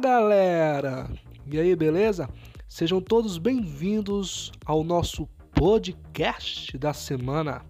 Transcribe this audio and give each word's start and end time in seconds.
Galera! 0.00 1.10
E 1.46 1.60
aí, 1.60 1.76
beleza? 1.76 2.26
Sejam 2.66 3.02
todos 3.02 3.36
bem-vindos 3.36 4.50
ao 4.64 4.82
nosso 4.82 5.26
podcast 5.52 6.78
da 6.78 6.94
semana. 6.94 7.66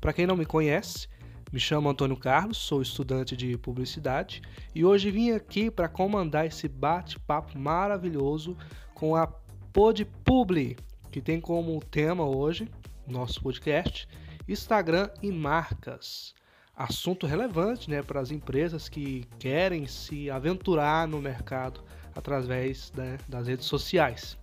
Para 0.00 0.14
quem 0.14 0.26
não 0.26 0.34
me 0.34 0.46
conhece, 0.46 1.08
me 1.52 1.60
chamo 1.60 1.90
Antônio 1.90 2.16
Carlos, 2.16 2.56
sou 2.56 2.80
estudante 2.80 3.36
de 3.36 3.58
publicidade 3.58 4.40
e 4.74 4.82
hoje 4.82 5.10
vim 5.10 5.32
aqui 5.32 5.70
para 5.70 5.90
comandar 5.90 6.46
esse 6.46 6.66
bate-papo 6.66 7.58
maravilhoso 7.58 8.56
com 8.94 9.14
a 9.14 9.26
PodPubli, 9.70 10.74
que 11.12 11.20
tem 11.20 11.38
como 11.38 11.78
tema 11.80 12.24
hoje, 12.24 12.66
nosso 13.06 13.42
podcast, 13.42 14.08
Instagram 14.48 15.10
e 15.22 15.30
marcas 15.30 16.34
assunto 16.78 17.26
relevante 17.26 17.90
né, 17.90 18.02
para 18.02 18.20
as 18.20 18.30
empresas 18.30 18.88
que 18.88 19.24
querem 19.36 19.84
se 19.88 20.30
aventurar 20.30 21.08
no 21.08 21.20
mercado 21.20 21.82
através 22.14 22.92
né, 22.92 23.18
das 23.28 23.48
redes 23.48 23.66
sociais. 23.66 24.38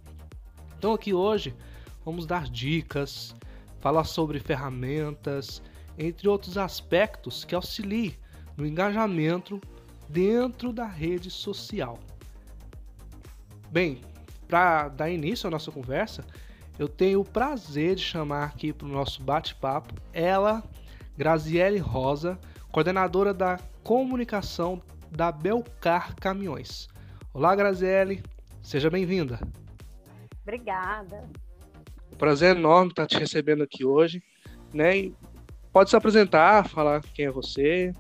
Então 0.78 0.94
aqui 0.94 1.14
hoje 1.14 1.56
vamos 2.04 2.26
dar 2.26 2.50
dicas, 2.50 3.34
falar 3.80 4.04
sobre 4.04 4.38
ferramentas, 4.40 5.62
entre 5.98 6.28
outros 6.28 6.58
aspectos 6.58 7.46
que 7.46 7.56
auxiliem 7.56 8.14
no 8.58 8.68
engajamento 8.68 9.62
dentro 10.10 10.74
da 10.74 10.86
rede 10.86 11.32
social. 11.32 11.98
Bem, 13.72 14.02
para 14.46 14.90
dar 14.90 15.10
início 15.10 15.48
à 15.48 15.52
nossa 15.52 15.72
conversa, 15.72 16.26
eu 16.78 16.90
tenho 16.90 17.22
o 17.22 17.26
prazer 17.26 17.96
de 17.96 18.04
chamar 18.04 18.44
aqui 18.44 18.74
para 18.74 18.88
o 18.88 18.92
nosso 18.92 19.24
bate-papo 19.24 19.94
ela, 20.12 20.62
Graziele 21.18 21.80
Rosa, 21.80 22.38
coordenadora 22.72 23.34
da 23.34 23.58
comunicação 23.84 24.82
da 25.10 25.32
Belcar 25.32 26.14
Caminhões. 26.16 26.90
Olá, 27.34 27.56
Graziele, 27.56 28.22
seja 28.62 28.90
bem-vinda. 28.90 29.40
Obrigada. 30.42 31.24
Um 32.12 32.18
prazer 32.18 32.58
enorme 32.58 32.92
estar 32.92 33.08
te 33.08 33.18
recebendo 33.18 33.64
aqui 33.64 33.86
hoje. 33.86 34.22
Né? 34.74 34.98
E 34.98 35.16
pode 35.72 35.90
se 35.90 35.96
apresentar, 35.96 36.68
falar 36.68 37.02
quem 37.02 37.26
é 37.26 37.32
você. 37.32 37.94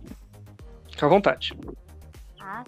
Fique 0.89 1.05
à 1.05 1.07
vontade. 1.07 1.57
Ah, 2.39 2.65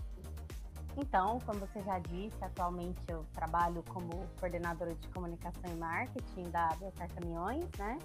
então, 0.96 1.40
como 1.46 1.60
você 1.60 1.84
já 1.84 2.00
disse, 2.00 2.38
atualmente 2.42 3.00
eu 3.10 3.26
trabalho 3.34 3.84
como 3.90 4.26
coordenadora 4.40 4.96
de 4.96 5.08
comunicação 5.10 5.70
e 5.70 5.76
marketing 5.76 6.50
da 6.52 6.70
Belcar 6.80 7.10
Caminhões, 7.14 7.66
né? 7.78 7.98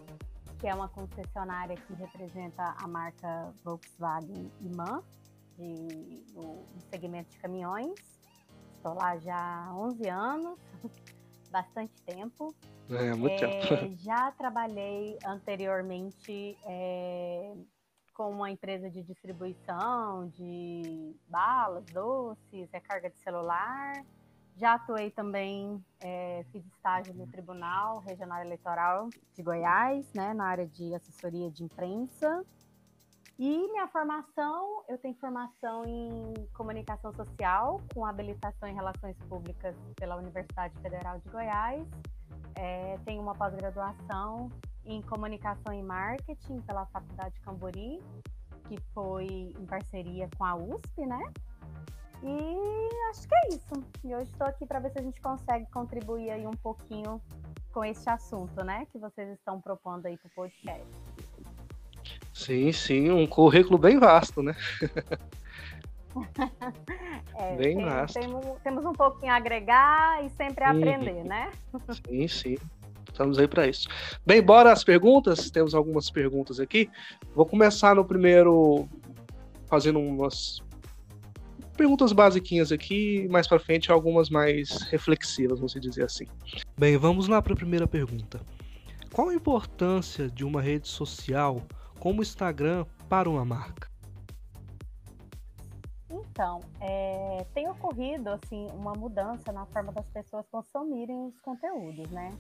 Que 0.63 0.69
é 0.69 0.75
uma 0.77 0.89
concessionária 0.89 1.75
que 1.75 1.93
representa 1.95 2.77
a 2.79 2.87
marca 2.87 3.53
Volkswagen 3.65 4.49
MAN, 4.77 5.03
de, 5.59 6.25
no, 6.33 6.63
no 6.73 6.81
segmento 6.89 7.31
de 7.31 7.39
caminhões. 7.39 7.99
Estou 8.77 8.95
lá 8.95 9.19
já 9.19 9.37
há 9.37 9.77
11 9.77 10.09
anos, 10.09 10.59
bastante 11.51 12.01
tempo. 12.03 12.55
É, 12.89 13.13
muito 13.13 13.43
é, 13.43 13.61
tempo. 13.61 13.97
Já 13.99 14.31
trabalhei 14.33 15.19
anteriormente 15.25 16.57
é, 16.65 17.55
com 18.15 18.31
uma 18.31 18.49
empresa 18.49 18.89
de 18.89 19.03
distribuição 19.03 20.29
de 20.29 21.17
balas, 21.29 21.85
doces, 21.87 22.71
recarga 22.71 23.11
de 23.11 23.19
celular. 23.19 24.05
Já 24.57 24.75
atuei 24.75 25.11
também, 25.11 25.83
é, 26.01 26.45
fiz 26.53 26.65
estágio 26.67 27.15
no 27.15 27.27
Tribunal 27.27 28.01
Regional 28.01 28.41
Eleitoral 28.41 29.09
de 29.35 29.43
Goiás, 29.43 30.13
né, 30.15 30.35
na 30.35 30.47
área 30.47 30.67
de 30.67 30.95
assessoria 30.95 31.51
de 31.51 31.65
imprensa. 31.65 32.45
E 33.39 33.69
minha 33.69 33.89
formação, 33.89 34.85
eu 34.89 34.99
tenho 34.99 35.15
formação 35.17 35.85
em 35.85 36.35
comunicação 36.55 37.13
social, 37.15 37.81
com 37.93 38.05
habilitação 38.05 38.69
em 38.69 38.75
relações 38.75 39.17
públicas 39.29 39.75
pela 39.97 40.17
Universidade 40.17 40.79
Federal 40.81 41.19
de 41.19 41.29
Goiás. 41.31 41.89
É, 42.55 42.99
tenho 43.05 43.23
uma 43.23 43.35
pós-graduação 43.35 44.51
em 44.85 45.01
comunicação 45.03 45.73
e 45.73 45.83
marketing 45.83 46.61
pela 46.61 46.87
Faculdade 46.87 47.41
Cambori, 47.41 48.01
que 48.69 48.79
foi 48.93 49.27
em 49.27 49.67
parceria 49.67 50.29
com 50.37 50.45
a 50.45 50.55
USP, 50.55 51.07
né? 51.07 51.23
E 52.23 53.11
acho 53.11 53.29
que 53.29 53.35
é 53.35 53.49
isso. 53.49 53.85
E 54.05 54.15
hoje 54.15 54.31
estou 54.31 54.47
aqui 54.47 54.65
para 54.65 54.79
ver 54.79 54.93
se 54.93 54.99
a 54.99 55.03
gente 55.03 55.21
consegue 55.21 55.67
contribuir 55.71 56.31
aí 56.31 56.47
um 56.47 56.53
pouquinho 56.53 57.21
com 57.73 57.85
este 57.85 58.09
assunto, 58.09 58.65
né? 58.65 58.87
Que 58.93 58.99
vocês 58.99 59.29
estão 59.31 59.61
propondo 59.61 60.07
aí 60.07 60.17
para 60.17 60.29
o 60.29 60.31
podcast. 60.31 60.87
Sim, 62.33 62.73
sim, 62.73 63.11
um 63.11 63.27
currículo 63.27 63.79
bem 63.79 63.99
vasto, 63.99 64.43
né? 64.43 64.55
é, 67.35 67.57
bem 67.57 67.77
tem, 67.77 67.85
vasto. 67.85 68.21
Temos, 68.21 68.47
temos 68.63 68.85
um 68.85 68.93
pouquinho 68.93 69.33
a 69.33 69.37
agregar 69.37 70.25
e 70.25 70.31
sempre 70.31 70.65
a 70.65 70.71
aprender, 70.71 71.25
né? 71.25 71.51
Sim, 72.07 72.29
sim. 72.29 72.59
Estamos 73.09 73.39
aí 73.39 73.47
para 73.47 73.67
isso. 73.67 73.89
Bem, 74.25 74.43
bora 74.43 74.73
as 74.73 74.83
perguntas. 74.83 75.51
Temos 75.51 75.75
algumas 75.75 76.09
perguntas 76.09 76.59
aqui. 76.59 76.91
Vou 77.35 77.45
começar 77.45 77.95
no 77.95 78.05
primeiro 78.05 78.89
fazendo 79.67 79.99
umas 79.99 80.63
perguntas 81.77 82.13
basiquinhas 82.13 82.71
aqui, 82.71 83.27
mais 83.29 83.47
para 83.47 83.59
frente 83.59 83.91
algumas 83.91 84.31
mais 84.31 84.83
reflexivas, 84.91 85.59
vamos 85.59 85.73
dizer 85.75 86.05
assim. 86.05 86.27
Bem, 86.79 86.97
vamos 86.97 87.29
lá 87.29 87.41
para 87.41 87.53
a 87.53 87.57
primeira 87.57 87.87
pergunta. 87.87 88.41
Qual 89.13 89.29
a 89.29 89.35
importância 89.35 90.31
de 90.31 90.45
uma 90.45 90.63
rede 90.63 90.89
social 90.89 91.63
como 91.99 92.21
o 92.21 92.23
Instagram 92.23 92.87
para 93.09 93.29
uma 93.29 93.45
marca? 93.45 93.93
Então, 96.11 96.61
é, 96.81 97.45
tem 97.55 97.69
ocorrido 97.69 98.31
assim 98.31 98.67
uma 98.75 98.93
mudança 98.93 99.53
na 99.53 99.67
forma 99.67 99.93
das 99.93 100.09
pessoas 100.09 100.47
consumirem 100.49 101.27
os 101.27 101.41
conteúdos, 101.41 102.11
né? 102.11 102.31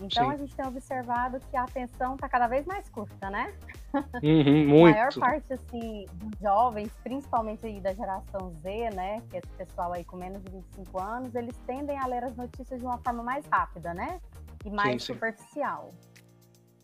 Então 0.00 0.26
Sim. 0.26 0.32
a 0.32 0.36
gente 0.36 0.54
tem 0.54 0.66
observado 0.66 1.40
que 1.50 1.56
a 1.56 1.62
atenção 1.64 2.14
está 2.14 2.28
cada 2.28 2.46
vez 2.46 2.66
mais 2.66 2.88
curta, 2.88 3.30
né? 3.30 3.54
Uhum, 4.22 4.68
muito. 4.68 4.96
A 4.96 5.00
maior 5.00 5.14
parte 5.14 5.52
assim, 5.52 6.06
dos 6.14 6.38
jovens, 6.38 6.90
principalmente 7.02 7.66
aí 7.66 7.80
da 7.80 7.92
geração 7.92 8.52
Z, 8.62 8.90
né? 8.90 9.22
Que 9.30 9.36
é 9.36 9.38
esse 9.38 9.52
pessoal 9.56 9.92
aí 9.92 10.04
com 10.04 10.16
menos 10.16 10.42
de 10.42 10.50
25 10.50 11.00
anos, 11.00 11.34
eles 11.34 11.56
tendem 11.66 11.98
a 11.98 12.06
ler 12.06 12.24
as 12.24 12.36
notícias 12.36 12.78
de 12.78 12.84
uma 12.84 12.98
forma 12.98 13.22
mais 13.22 13.46
rápida, 13.46 13.94
né? 13.94 14.20
E 14.64 14.70
mais 14.70 15.02
sim, 15.02 15.14
superficial. 15.14 15.90
Sim. 15.92 16.16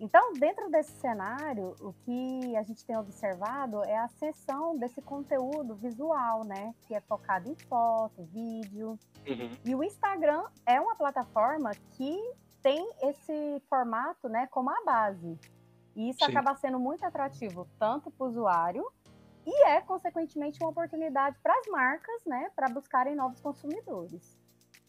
Então, 0.03 0.33
dentro 0.33 0.69
desse 0.69 0.91
cenário, 0.97 1.77
o 1.81 1.93
que 1.93 2.57
a 2.57 2.63
gente 2.65 2.85
tem 2.85 2.97
observado 2.97 3.85
é 3.85 3.97
a 3.97 4.07
ascensão 4.07 4.77
desse 4.77 5.01
conteúdo 5.01 5.77
visual, 5.77 6.43
né? 6.43 6.75
Que 6.89 6.95
é 6.97 7.01
focado 7.01 7.49
em 7.49 7.55
foto, 7.55 8.25
vídeo. 8.25 8.99
Uhum. 9.25 9.51
E 9.65 9.75
o 9.77 9.85
Instagram 9.85 10.43
é 10.67 10.81
uma 10.81 10.97
plataforma 10.97 11.71
que 11.93 12.19
tem 12.63 12.89
esse 13.03 13.63
formato 13.69 14.29
né, 14.29 14.47
como 14.51 14.71
a 14.71 14.85
base. 14.85 15.39
E 15.95 16.09
isso 16.09 16.25
Sim. 16.25 16.31
acaba 16.31 16.55
sendo 16.57 16.79
muito 16.79 17.05
atrativo 17.05 17.69
tanto 17.79 18.11
para 18.11 18.25
o 18.25 18.29
usuário 18.29 18.87
e 19.45 19.65
é, 19.67 19.81
consequentemente, 19.81 20.63
uma 20.63 20.71
oportunidade 20.71 21.37
para 21.43 21.53
as 21.59 21.67
marcas, 21.67 22.25
né, 22.25 22.51
para 22.55 22.69
buscarem 22.69 23.15
novos 23.15 23.41
consumidores. 23.41 24.39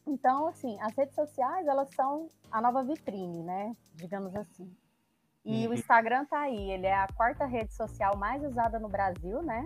Então, 0.05 0.47
assim, 0.47 0.79
as 0.79 0.95
redes 0.95 1.15
sociais, 1.15 1.65
elas 1.65 1.89
são 1.95 2.29
a 2.51 2.61
nova 2.61 2.83
vitrine, 2.83 3.41
né, 3.41 3.75
digamos 3.95 4.35
assim. 4.35 4.71
E 5.43 5.65
uhum. 5.65 5.71
o 5.71 5.73
Instagram 5.73 6.25
tá 6.25 6.41
aí, 6.41 6.71
ele 6.71 6.85
é 6.85 6.93
a 6.93 7.07
quarta 7.07 7.45
rede 7.45 7.73
social 7.73 8.15
mais 8.15 8.43
usada 8.43 8.79
no 8.79 8.87
Brasil, 8.87 9.41
né? 9.41 9.65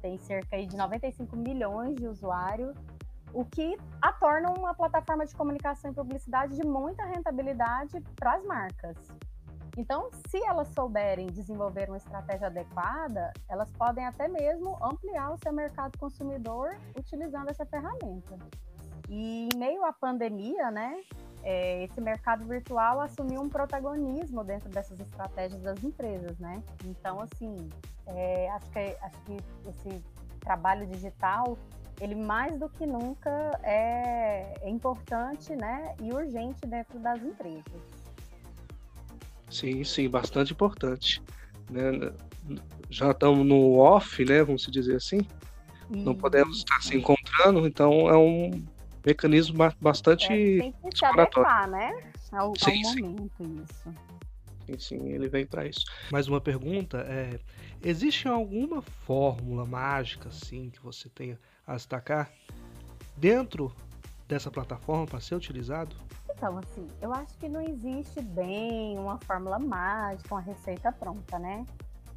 Tem 0.00 0.18
cerca 0.18 0.56
de 0.60 0.76
95 0.76 1.36
milhões 1.36 1.94
de 1.94 2.08
usuários 2.08 2.76
o 3.34 3.44
que 3.44 3.76
a 4.00 4.12
torna 4.12 4.50
uma 4.50 4.72
plataforma 4.72 5.26
de 5.26 5.34
comunicação 5.34 5.90
e 5.90 5.94
publicidade 5.94 6.56
de 6.56 6.66
muita 6.66 7.04
rentabilidade 7.04 8.00
para 8.16 8.34
as 8.34 8.44
marcas. 8.44 8.96
Então, 9.76 10.08
se 10.28 10.38
elas 10.46 10.68
souberem 10.68 11.26
desenvolver 11.26 11.88
uma 11.88 11.96
estratégia 11.96 12.46
adequada, 12.46 13.32
elas 13.48 13.70
podem 13.72 14.06
até 14.06 14.28
mesmo 14.28 14.78
ampliar 14.80 15.32
o 15.32 15.38
seu 15.38 15.52
mercado 15.52 15.98
consumidor 15.98 16.76
utilizando 16.96 17.50
essa 17.50 17.66
ferramenta. 17.66 18.38
E 19.08 19.48
em 19.52 19.58
meio 19.58 19.84
à 19.84 19.92
pandemia, 19.92 20.70
né, 20.70 21.02
é, 21.42 21.84
esse 21.84 22.00
mercado 22.00 22.44
virtual 22.46 23.00
assumiu 23.00 23.42
um 23.42 23.48
protagonismo 23.48 24.44
dentro 24.44 24.70
dessas 24.70 25.00
estratégias 25.00 25.60
das 25.60 25.82
empresas, 25.82 26.38
né? 26.38 26.62
Então, 26.84 27.20
assim, 27.20 27.68
é, 28.06 28.48
acho, 28.50 28.70
que, 28.70 28.78
acho 28.78 29.20
que 29.22 29.36
esse 29.68 30.04
trabalho 30.40 30.86
digital 30.86 31.58
ele 32.00 32.14
mais 32.14 32.58
do 32.58 32.68
que 32.68 32.86
nunca 32.86 33.30
é, 33.62 34.54
é 34.62 34.68
importante 34.68 35.54
né, 35.54 35.94
e 36.00 36.12
urgente 36.12 36.66
dentro 36.66 36.98
das 36.98 37.22
empresas. 37.22 37.64
Sim, 39.50 39.84
sim, 39.84 40.08
bastante 40.08 40.52
importante. 40.52 41.22
Né? 41.70 42.12
Já 42.90 43.10
estamos 43.12 43.46
no 43.46 43.78
off, 43.78 44.24
né? 44.24 44.42
Vamos 44.42 44.66
dizer 44.66 44.96
assim. 44.96 45.20
Não 45.88 46.14
podemos 46.14 46.58
estar 46.58 46.80
se 46.82 46.96
encontrando, 46.96 47.66
então 47.66 48.08
é 48.08 48.16
um 48.16 48.64
mecanismo 49.04 49.56
bastante 49.80 50.24
é, 50.24 50.28
tem 50.58 50.72
que 50.72 50.98
se 50.98 51.04
adequar, 51.04 51.68
né? 51.68 52.12
Ao, 52.32 52.52
sim, 52.56 52.84
ao 52.84 52.94
momento, 52.94 53.32
sim. 53.36 53.62
isso. 53.62 53.94
Sim, 54.66 54.78
sim, 54.78 55.08
ele 55.10 55.28
vem 55.28 55.46
para 55.46 55.66
isso. 55.66 55.84
Mais 56.10 56.26
uma 56.26 56.40
pergunta 56.40 56.98
é: 57.08 57.38
existe 57.82 58.26
alguma 58.26 58.80
fórmula 58.82 59.66
mágica 59.66 60.30
assim 60.30 60.70
que 60.70 60.80
você 60.82 61.08
tenha 61.08 61.38
a 61.66 61.74
destacar 61.74 62.30
dentro 63.16 63.74
dessa 64.26 64.50
plataforma 64.50 65.06
para 65.06 65.20
ser 65.20 65.34
utilizado? 65.34 65.96
Então, 66.30 66.58
assim, 66.58 66.86
eu 67.00 67.12
acho 67.12 67.36
que 67.38 67.48
não 67.48 67.60
existe 67.60 68.20
bem 68.20 68.98
uma 68.98 69.18
fórmula 69.18 69.58
mágica, 69.58 70.34
uma 70.34 70.40
receita 70.40 70.90
pronta, 70.92 71.38
né? 71.38 71.64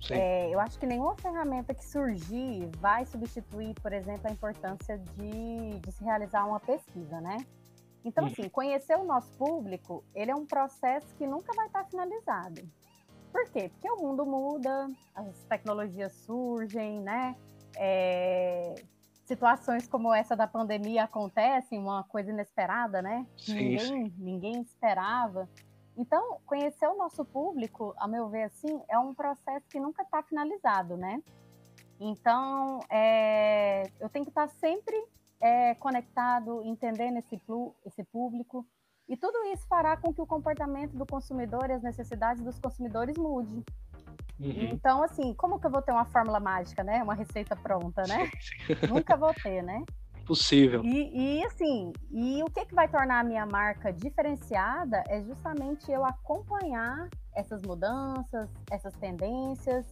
É, 0.09 0.53
eu 0.53 0.59
acho 0.59 0.77
que 0.79 0.85
nenhuma 0.85 1.15
ferramenta 1.15 1.73
que 1.73 1.83
surgir 1.83 2.69
vai 2.77 3.05
substituir, 3.05 3.73
por 3.81 3.91
exemplo, 3.91 4.27
a 4.27 4.31
importância 4.31 4.97
de, 4.97 5.79
de 5.79 5.91
se 5.91 6.03
realizar 6.03 6.45
uma 6.45 6.59
pesquisa, 6.59 7.19
né? 7.19 7.37
Então, 8.05 8.23
hum. 8.23 8.27
assim, 8.27 8.47
conhecer 8.47 8.95
o 8.95 9.03
nosso 9.03 9.31
público, 9.33 10.03
ele 10.13 10.31
é 10.31 10.35
um 10.35 10.45
processo 10.45 11.13
que 11.15 11.25
nunca 11.25 11.51
vai 11.53 11.67
estar 11.67 11.83
finalizado. 11.85 12.61
Por 13.31 13.49
quê? 13.49 13.69
Porque 13.69 13.89
o 13.89 13.97
mundo 13.97 14.25
muda, 14.25 14.89
as 15.15 15.43
tecnologias 15.45 16.13
surgem, 16.13 17.01
né? 17.01 17.35
É, 17.75 18.75
situações 19.27 19.85
como 19.87 20.13
essa 20.13 20.35
da 20.35 20.47
pandemia 20.47 21.03
acontecem, 21.03 21.77
uma 21.77 22.03
coisa 22.05 22.31
inesperada, 22.31 23.01
né? 23.01 23.27
Sim, 23.37 23.53
ninguém, 23.53 23.87
sim. 23.87 24.13
ninguém 24.17 24.61
esperava. 24.61 25.49
Então, 25.97 26.39
conhecer 26.45 26.87
o 26.87 26.97
nosso 26.97 27.25
público, 27.25 27.93
a 27.97 28.07
meu 28.07 28.29
ver, 28.29 28.43
assim, 28.43 28.81
é 28.87 28.97
um 28.97 29.13
processo 29.13 29.67
que 29.69 29.79
nunca 29.79 30.03
está 30.03 30.23
finalizado, 30.23 30.95
né? 30.95 31.21
Então, 31.99 32.79
é, 32.89 33.91
eu 33.99 34.07
tenho 34.07 34.23
que 34.23 34.31
estar 34.31 34.47
sempre 34.47 34.95
é, 35.41 35.75
conectado, 35.75 36.61
entendendo 36.63 37.17
esse, 37.17 37.41
esse 37.85 38.03
público, 38.05 38.65
e 39.09 39.17
tudo 39.17 39.43
isso 39.45 39.67
fará 39.67 39.97
com 39.97 40.13
que 40.13 40.21
o 40.21 40.27
comportamento 40.27 40.95
do 40.95 41.05
consumidor 41.05 41.69
e 41.69 41.73
as 41.73 41.81
necessidades 41.81 42.43
dos 42.43 42.59
consumidores 42.59 43.17
mude. 43.17 43.63
Uhum. 44.39 44.69
Então, 44.71 45.03
assim, 45.03 45.33
como 45.33 45.59
que 45.59 45.65
eu 45.65 45.71
vou 45.71 45.81
ter 45.81 45.91
uma 45.91 46.05
fórmula 46.05 46.39
mágica, 46.39 46.83
né? 46.83 47.01
Uma 47.01 47.15
receita 47.15 47.55
pronta, 47.55 48.03
né? 48.07 48.29
Nunca 48.87 49.17
vou 49.17 49.33
ter, 49.33 49.63
né? 49.63 49.83
possível. 50.27 50.83
E, 50.83 51.39
e, 51.39 51.45
assim, 51.45 51.93
e 52.11 52.43
o 52.43 52.47
que, 52.47 52.65
que 52.65 52.75
vai 52.75 52.87
tornar 52.87 53.21
a 53.21 53.23
minha 53.23 53.45
marca 53.45 53.93
diferenciada 53.93 55.01
é 55.07 55.23
justamente 55.23 55.89
eu 55.89 56.05
acompanhar 56.05 57.07
essas 57.33 57.61
mudanças, 57.61 58.49
essas 58.69 58.93
tendências. 58.95 59.85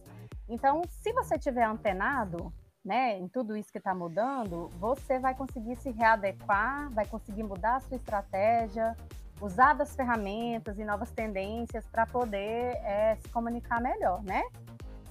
Então, 0.46 0.82
se 0.88 1.12
você 1.12 1.38
tiver 1.38 1.64
antenado, 1.64 2.52
né, 2.84 3.18
em 3.18 3.26
tudo 3.26 3.56
isso 3.56 3.72
que 3.72 3.78
está 3.78 3.94
mudando, 3.94 4.68
você 4.78 5.18
vai 5.18 5.34
conseguir 5.34 5.74
se 5.76 5.90
readequar, 5.90 6.90
vai 6.90 7.06
conseguir 7.06 7.42
mudar 7.42 7.76
a 7.76 7.80
sua 7.80 7.96
estratégia, 7.96 8.94
usar 9.40 9.74
das 9.74 9.94
ferramentas 9.94 10.78
e 10.78 10.84
novas 10.84 11.10
tendências 11.10 11.86
para 11.86 12.06
poder 12.06 12.76
é, 12.82 13.16
se 13.16 13.28
comunicar 13.28 13.80
melhor, 13.80 14.22
né? 14.22 14.42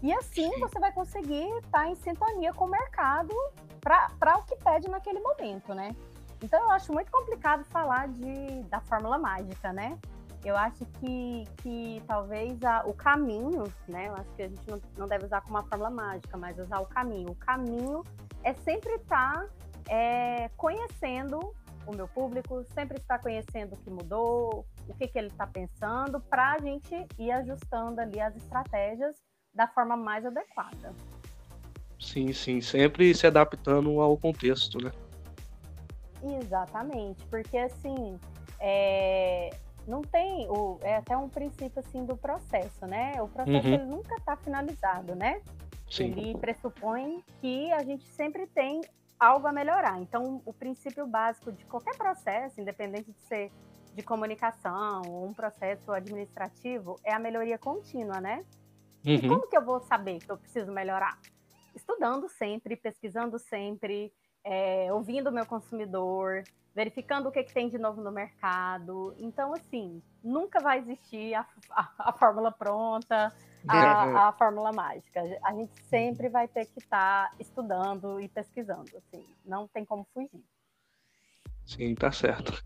E 0.02 0.14
assim 0.14 0.52
você 0.60 0.80
vai 0.80 0.92
conseguir 0.92 1.48
estar 1.58 1.84
tá 1.84 1.88
em 1.88 1.96
sintonia 1.96 2.54
com 2.54 2.66
o 2.66 2.70
mercado 2.70 3.34
para 3.82 4.38
o 4.38 4.44
que 4.44 4.56
pede 4.58 4.90
naquele 4.90 5.20
momento, 5.20 5.74
né? 5.74 5.96
Então 6.42 6.62
eu 6.62 6.72
acho 6.72 6.92
muito 6.92 7.12
complicado 7.12 7.64
falar 7.66 8.08
de, 8.10 8.64
da 8.64 8.80
fórmula 8.82 9.18
mágica, 9.18 9.72
né? 9.72 9.98
Eu 10.44 10.56
acho 10.56 10.86
que, 10.86 11.44
que 11.58 12.04
talvez 12.06 12.62
a, 12.64 12.84
o 12.86 12.94
caminho, 12.94 13.64
né? 13.88 14.10
Eu 14.10 14.14
acho 14.14 14.30
que 14.36 14.44
a 14.44 14.48
gente 14.48 14.70
não, 14.70 14.80
não 14.96 15.08
deve 15.08 15.26
usar 15.26 15.42
como 15.42 15.56
uma 15.56 15.64
fórmula 15.64 15.90
mágica, 15.90 16.38
mas 16.38 16.58
usar 16.60 16.80
o 16.82 16.86
caminho. 16.86 17.32
O 17.32 17.36
caminho 17.36 18.04
é 18.44 18.54
sempre 18.54 18.94
estar 18.94 19.40
tá, 19.40 19.48
é, 19.90 20.50
conhecendo 20.56 21.52
o 21.88 21.96
meu 21.96 22.08
público, 22.08 22.64
sempre 22.74 22.98
estar 22.98 23.20
conhecendo 23.20 23.74
o 23.74 23.78
que 23.78 23.90
mudou, 23.90 24.66
o 24.88 24.94
que, 24.96 25.08
que 25.08 25.18
ele 25.18 25.28
está 25.28 25.46
pensando, 25.46 26.20
para 26.20 26.54
a 26.54 26.60
gente 26.60 26.94
ir 27.18 27.32
ajustando 27.32 28.02
ali 28.02 28.20
as 28.20 28.36
estratégias 28.36 29.16
da 29.54 29.68
forma 29.68 29.96
mais 29.96 30.26
adequada. 30.26 30.94
Sim, 32.00 32.34
sim, 32.34 32.62
sempre 32.62 33.14
se 33.14 33.26
adaptando 33.26 34.00
ao 34.02 34.18
contexto, 34.18 34.78
né? 34.84 34.92
Exatamente, 36.42 37.24
porque 37.26 37.58
assim, 37.58 38.20
é, 38.60 39.52
não 39.88 40.02
tem 40.02 40.48
o 40.50 40.80
é 40.82 40.98
até 40.98 41.16
um 41.16 41.30
princípio 41.30 41.80
assim 41.80 42.04
do 42.06 42.18
processo, 42.18 42.86
né? 42.86 43.22
O 43.22 43.28
processo 43.28 43.68
uhum. 43.68 43.74
ele 43.74 43.86
nunca 43.86 44.16
está 44.16 44.36
finalizado, 44.36 45.16
né? 45.16 45.42
Sim. 45.90 46.06
Ele 46.06 46.38
pressupõe 46.38 47.24
que 47.40 47.72
a 47.72 47.84
gente 47.84 48.04
sempre 48.06 48.48
tem 48.48 48.82
algo 49.20 49.48
a 49.48 49.52
melhorar. 49.52 50.00
Então, 50.02 50.42
o 50.46 50.54
princípio 50.54 51.06
básico 51.08 51.52
de 51.52 51.66
qualquer 51.66 51.98
processo, 51.98 52.60
independente 52.60 53.12
de 53.12 53.22
ser 53.22 53.52
de 53.94 54.04
comunicação 54.04 55.04
ou 55.08 55.26
um 55.26 55.34
processo 55.34 55.92
administrativo, 55.92 57.00
é 57.04 57.14
a 57.14 57.20
melhoria 57.20 57.58
contínua, 57.58 58.20
né? 58.20 58.46
Uhum. 59.06 59.14
E 59.14 59.28
como 59.28 59.48
que 59.48 59.56
eu 59.56 59.64
vou 59.64 59.80
saber 59.80 60.20
que 60.20 60.30
eu 60.30 60.38
preciso 60.38 60.72
melhorar? 60.72 61.18
Estudando 61.74 62.28
sempre, 62.28 62.76
pesquisando 62.76 63.40
sempre, 63.40 64.12
é, 64.44 64.92
ouvindo 64.92 65.30
o 65.30 65.34
meu 65.34 65.46
consumidor, 65.46 66.44
verificando 66.76 67.30
o 67.30 67.32
que, 67.32 67.42
que, 67.44 67.54
tem 67.54 67.70
de 67.70 67.78
novo 67.78 68.02
no 68.02 68.12
mercado. 68.12 69.16
Então, 69.18 69.54
assim, 69.54 70.02
nunca 70.22 70.60
vai 70.60 70.80
existir 70.80 71.34
a, 71.34 71.48
a, 71.72 72.10
a 72.10 72.14
fórmula 72.14 72.52
pronta, 72.52 73.34
a, 73.66 74.28
a, 74.28 74.34
fórmula 74.34 74.74
mágica. 74.74 75.22
A 75.42 75.54
gente 75.54 75.82
sempre 75.86 76.28
vai 76.28 76.50
ter 76.50 76.66
que 76.66 76.80
estar 76.80 77.30
tá 77.30 77.36
estudando 77.40 78.20
e 78.20 78.28
pesquisando, 78.28 78.92
assim, 78.98 79.26
não 79.46 79.68
tem 79.70 79.86
como 79.86 80.06
fugir. 80.14 80.44
Sim, 81.66 81.96
tá 81.96 82.12
certo. 82.12 82.62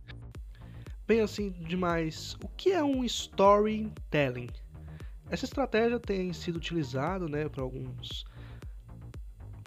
Bem 1.07 1.21
assim 1.21 1.51
demais, 1.51 2.35
o 2.43 2.49
que 2.49 2.71
é 2.71 2.83
um 2.83 3.03
storytelling? 3.03 4.49
Essa 5.29 5.45
estratégia 5.45 5.99
tem 5.99 6.33
sido 6.33 6.57
utilizada 6.57 7.27
né, 7.27 7.47
para 7.47 7.63
alguns 7.63 8.25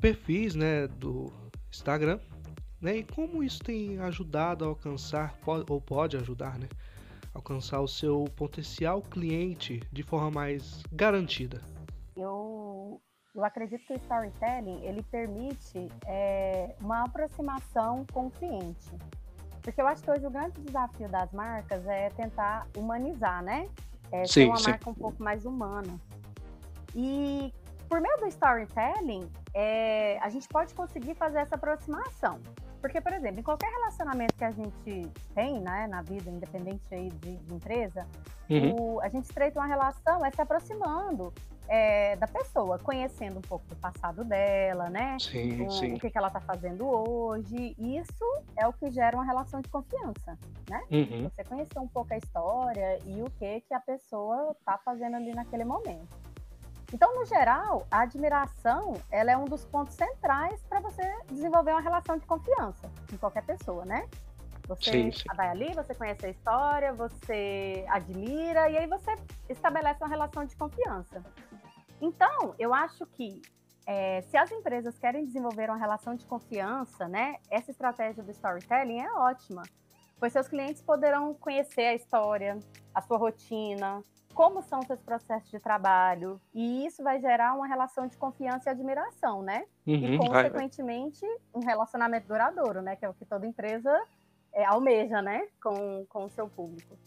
perfis 0.01 0.55
né, 0.55 0.89
do 0.89 1.33
Instagram. 1.71 2.19
Né, 2.83 2.97
e 2.97 3.05
como 3.05 3.45
isso 3.45 3.63
tem 3.63 3.99
ajudado 4.01 4.65
a 4.65 4.69
alcançar, 4.69 5.39
ou 5.47 5.81
pode 5.81 6.17
ajudar, 6.17 6.59
né, 6.59 6.69
alcançar 7.33 7.81
o 7.81 7.87
seu 7.87 8.25
potencial 8.37 9.01
cliente 9.01 9.81
de 9.93 10.03
forma 10.03 10.33
mais 10.33 10.83
garantida? 10.93 11.63
Eu, 12.17 13.01
eu 13.35 13.45
acredito 13.45 13.87
que 13.87 13.93
o 13.93 13.97
storytelling 13.97 14.85
ele 14.85 15.03
permite 15.05 15.89
é, 16.07 16.75
uma 16.81 17.05
aproximação 17.05 18.05
com 18.13 18.27
o 18.27 18.31
cliente. 18.33 18.91
Porque 19.63 19.81
eu 19.81 19.87
acho 19.87 20.03
que 20.03 20.11
hoje 20.11 20.27
o 20.27 20.31
grande 20.31 20.61
desafio 20.61 21.09
das 21.09 21.31
marcas 21.31 21.87
é 21.87 22.11
tentar 22.11 22.67
humanizar, 22.77 23.45
né? 23.45 23.71
é, 24.13 24.27
sim, 24.27 24.33
ser 24.33 24.47
uma 24.47 24.57
sim. 24.59 24.71
marca 24.71 24.91
um 24.91 24.95
pouco 24.95 25.23
mais 25.23 25.45
humana. 25.45 25.99
E 26.95 27.53
por 27.89 28.01
meio 28.01 28.17
do 28.19 28.27
storytelling, 28.27 29.29
é, 29.55 30.19
a 30.21 30.29
gente 30.29 30.47
pode 30.49 30.75
conseguir 30.75 31.15
fazer 31.15 31.39
essa 31.39 31.55
aproximação. 31.55 32.39
Porque, 32.83 33.01
por 33.01 33.13
exemplo, 33.13 33.39
em 33.39 33.43
qualquer 33.45 33.71
relacionamento 33.71 34.35
que 34.35 34.45
a 34.45 34.51
gente 34.51 35.09
tem, 35.37 35.61
né, 35.61 35.87
na 35.87 36.03
vida, 36.03 36.29
independente 36.29 36.83
aí 36.93 37.09
de, 37.11 37.37
de 37.37 37.55
empresa, 37.55 38.05
uhum. 38.51 38.97
o, 38.97 39.01
a 39.01 39.09
gente 39.09 39.25
estreita 39.25 39.61
uma 39.61 39.69
relação 39.69 40.27
é 40.27 40.31
se 40.33 40.43
aproximando 40.43 41.33
é, 41.69 42.17
da 42.17 42.27
pessoa, 42.27 42.81
conhecendo 42.81 43.39
um 43.39 43.43
pouco 43.43 43.65
do 43.67 43.77
passado 43.77 44.25
dela, 44.25 44.91
né? 44.91 45.17
Sim, 45.21 45.65
o, 45.65 45.71
sim. 45.71 45.95
o 45.95 46.01
que, 46.01 46.11
que 46.11 46.19
ela 46.19 46.27
está 46.27 46.41
fazendo 46.41 46.85
hoje. 46.85 47.77
Isso 47.79 48.43
é 48.57 48.67
o 48.67 48.73
que 48.73 48.91
gera 48.91 49.17
uma 49.17 49.25
relação 49.25 49.61
de 49.61 49.69
confiança, 49.69 50.37
né? 50.69 50.83
Uhum. 50.91 51.31
Você 51.31 51.45
conhecer 51.45 51.79
um 51.79 51.89
pouco 51.89 52.13
a 52.13 52.19
história 52.19 52.99
e 53.07 53.23
o 53.23 53.31
que, 53.39 53.61
que 53.61 53.75
a 53.75 53.81
pessoa 53.81 54.57
está 54.59 54.77
fazendo 54.79 55.15
ali 55.15 55.33
naquele 55.33 55.65
momento. 55.65 56.32
Então, 56.93 57.15
no 57.15 57.25
geral, 57.25 57.87
a 57.91 58.03
admiração 58.03 58.95
ela 59.11 59.33
é 59.33 59.37
um 59.37 59.47
dos 59.47 59.65
pontos 59.65 59.95
centrais 59.95 60.63
para 60.65 60.81
você 60.81 61.03
desenvolver 61.31 61.73
uma 61.73 61.81
relação 61.81 62.19
de 62.19 62.27
confiança 62.27 62.91
em 63.13 63.17
qualquer 63.17 63.45
pessoa, 63.45 63.85
né? 63.85 64.07
Você 64.69 64.91
sim, 64.91 65.13
sim. 65.13 65.25
vai 65.35 65.49
ali, 65.49 65.75
você 65.75 65.95
conhece 65.95 66.27
a 66.27 66.29
história, 66.29 66.93
você 66.93 67.85
admira 67.89 68.71
e 68.71 68.77
aí 68.77 68.87
você 68.87 69.15
estabelece 69.49 70.03
uma 70.03 70.09
relação 70.09 70.45
de 70.45 70.55
confiança. 70.55 71.23
Então, 72.01 72.55
eu 72.59 72.73
acho 72.75 73.07
que 73.07 73.41
é, 73.87 74.23
se 74.23 74.37
as 74.37 74.53
empresas 74.53 74.99
querem 74.99 75.25
desenvolver 75.25 75.69
uma 75.69 75.79
relação 75.79 76.15
de 76.15 76.25
confiança, 76.27 77.09
né, 77.09 77.37
essa 77.51 77.71
estratégia 77.71 78.23
do 78.23 78.31
storytelling 78.31 79.01
é 79.01 79.13
ótima, 79.13 79.63
pois 80.21 80.33
seus 80.33 80.47
clientes 80.47 80.81
poderão 80.83 81.35
conhecer 81.35 81.87
a 81.87 81.95
história, 81.95 82.59
a 82.95 83.01
sua 83.01 83.19
rotina, 83.19 84.01
como 84.35 84.63
são 84.63 84.83
seus 84.83 85.01
processos 85.01 85.51
de 85.51 85.59
trabalho, 85.59 86.41
e 86.55 86.87
isso 86.87 87.03
vai 87.03 87.21
gerar 87.21 87.55
uma 87.55 87.67
relação 87.67 88.07
de 88.07 88.17
confiança 88.17 88.69
e 88.69 88.73
admiração, 88.73 89.43
né? 89.43 89.65
Uhum, 89.87 90.15
e, 90.15 90.19
consequentemente, 90.19 91.25
um 91.55 91.61
relacionamento 91.61 92.27
duradouro, 92.29 92.83
né? 92.83 92.97
Que 92.97 93.05
é 93.05 93.09
o 93.09 93.15
que 93.15 93.25
toda 93.25 93.47
empresa 93.47 93.91
é, 94.53 94.65
almeja, 94.65 95.23
né? 95.23 95.47
Com, 95.63 96.05
com 96.07 96.25
o 96.25 96.31
seu 96.31 96.49
público. 96.49 96.99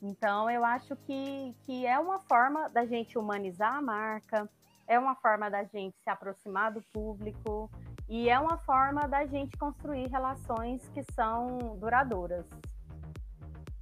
Então, 0.00 0.50
eu 0.50 0.64
acho 0.64 0.96
que, 0.96 1.54
que 1.62 1.86
é 1.86 1.98
uma 1.98 2.18
forma 2.20 2.68
da 2.68 2.84
gente 2.84 3.16
humanizar 3.16 3.76
a 3.76 3.82
marca, 3.82 4.50
é 4.86 4.98
uma 4.98 5.14
forma 5.14 5.48
da 5.48 5.62
gente 5.64 5.96
se 6.02 6.10
aproximar 6.10 6.72
do 6.72 6.82
público 6.92 7.70
e 8.08 8.28
é 8.28 8.38
uma 8.38 8.58
forma 8.58 9.06
da 9.06 9.24
gente 9.24 9.56
construir 9.56 10.08
relações 10.08 10.88
que 10.88 11.04
são 11.12 11.76
duradouras. 11.78 12.44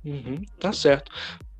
Uhum, 0.05 0.45
tá 0.59 0.73
certo. 0.73 1.11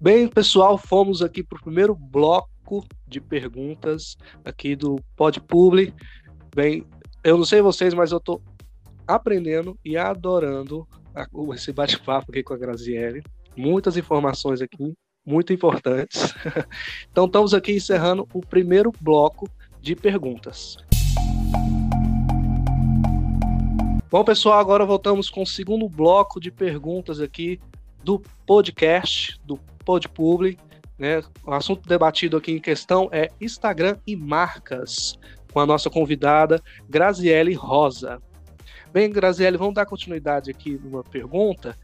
Bem, 0.03 0.27
pessoal, 0.27 0.79
fomos 0.79 1.21
aqui 1.21 1.43
para 1.43 1.59
o 1.59 1.63
primeiro 1.63 1.95
bloco 1.95 2.83
de 3.07 3.21
perguntas 3.21 4.17
aqui 4.43 4.75
do 4.75 4.97
Pod 5.15 5.39
Publi. 5.43 5.93
Bem, 6.57 6.87
eu 7.23 7.37
não 7.37 7.45
sei 7.45 7.61
vocês, 7.61 7.93
mas 7.93 8.11
eu 8.11 8.19
tô 8.19 8.41
aprendendo 9.07 9.79
e 9.85 9.99
adorando 9.99 10.89
esse 11.55 11.71
bate-papo 11.71 12.31
aqui 12.31 12.43
com 12.43 12.55
a 12.55 12.57
Graziele. 12.57 13.23
Muitas 13.55 13.99
informações 13.99 14.63
aqui, 14.63 14.95
muito 15.23 15.53
importantes. 15.53 16.33
então 17.13 17.27
estamos 17.27 17.53
aqui 17.53 17.73
encerrando 17.73 18.27
o 18.33 18.41
primeiro 18.41 18.91
bloco 19.03 19.51
de 19.83 19.95
perguntas. 19.95 20.79
Bom, 24.11 24.25
pessoal, 24.25 24.61
agora 24.61 24.87
voltamos 24.87 25.29
com 25.29 25.43
o 25.43 25.47
segundo 25.47 25.87
bloco 25.91 26.41
de 26.41 26.51
perguntas 26.51 27.21
aqui 27.21 27.61
do 28.03 28.21
podcast, 28.47 29.39
do 29.45 29.57
PodPubli. 29.85 30.59
Né? 30.99 31.23
O 31.45 31.53
assunto 31.53 31.89
debatido 31.89 32.37
aqui 32.37 32.53
em 32.53 32.61
questão 32.61 33.09
é 33.13 33.31
Instagram 33.41 33.97
e 34.07 34.15
marcas, 34.15 35.19
com 35.53 35.61
a 35.61 35.67
nossa 35.67 35.91
convidada 35.91 36.63
Graziele 36.89 37.55
Rosa. 37.55 38.21
Bem, 38.93 39.11
Graziele, 39.11 39.57
vamos 39.57 39.75
dar 39.75 39.87
continuidade 39.87 40.51
aqui 40.51 40.79
numa 40.79 41.03
pergunta 41.03 41.77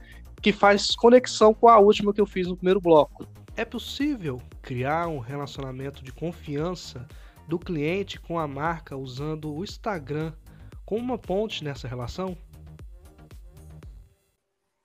que 0.42 0.52
faz 0.52 0.94
conexão 0.94 1.54
com 1.54 1.68
a 1.68 1.78
última 1.78 2.12
que 2.12 2.20
eu 2.20 2.26
fiz 2.26 2.46
no 2.46 2.56
primeiro 2.56 2.80
bloco. 2.80 3.26
É 3.56 3.64
possível 3.64 4.40
criar 4.60 5.08
um 5.08 5.18
relacionamento 5.18 6.04
de 6.04 6.12
confiança 6.12 7.06
do 7.48 7.58
cliente 7.58 8.20
com 8.20 8.38
a 8.38 8.46
marca 8.46 8.96
usando 8.96 9.54
o 9.54 9.64
Instagram 9.64 10.32
como 10.84 11.02
uma 11.02 11.18
ponte 11.18 11.64
nessa 11.64 11.88
relação? 11.88 12.36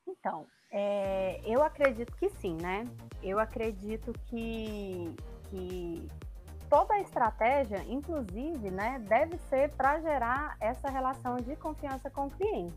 Então, 0.08 0.46
é, 0.72 1.42
eu 1.46 1.62
acredito 1.62 2.16
que 2.16 2.30
sim, 2.30 2.56
né? 2.62 2.88
Eu 3.22 3.40
acredito 3.40 4.13
que, 4.25 5.13
que 5.50 6.08
toda 6.70 6.94
a 6.94 7.01
estratégia, 7.01 7.84
inclusive, 7.88 8.72
né, 8.72 8.98
deve 9.08 9.38
ser 9.50 9.70
para 9.72 10.00
gerar 10.00 10.56
essa 10.62 10.90
relação 10.90 11.36
de 11.36 11.56
confiança 11.58 12.10
com 12.10 12.28
o 12.28 12.32
cliente. 12.32 12.74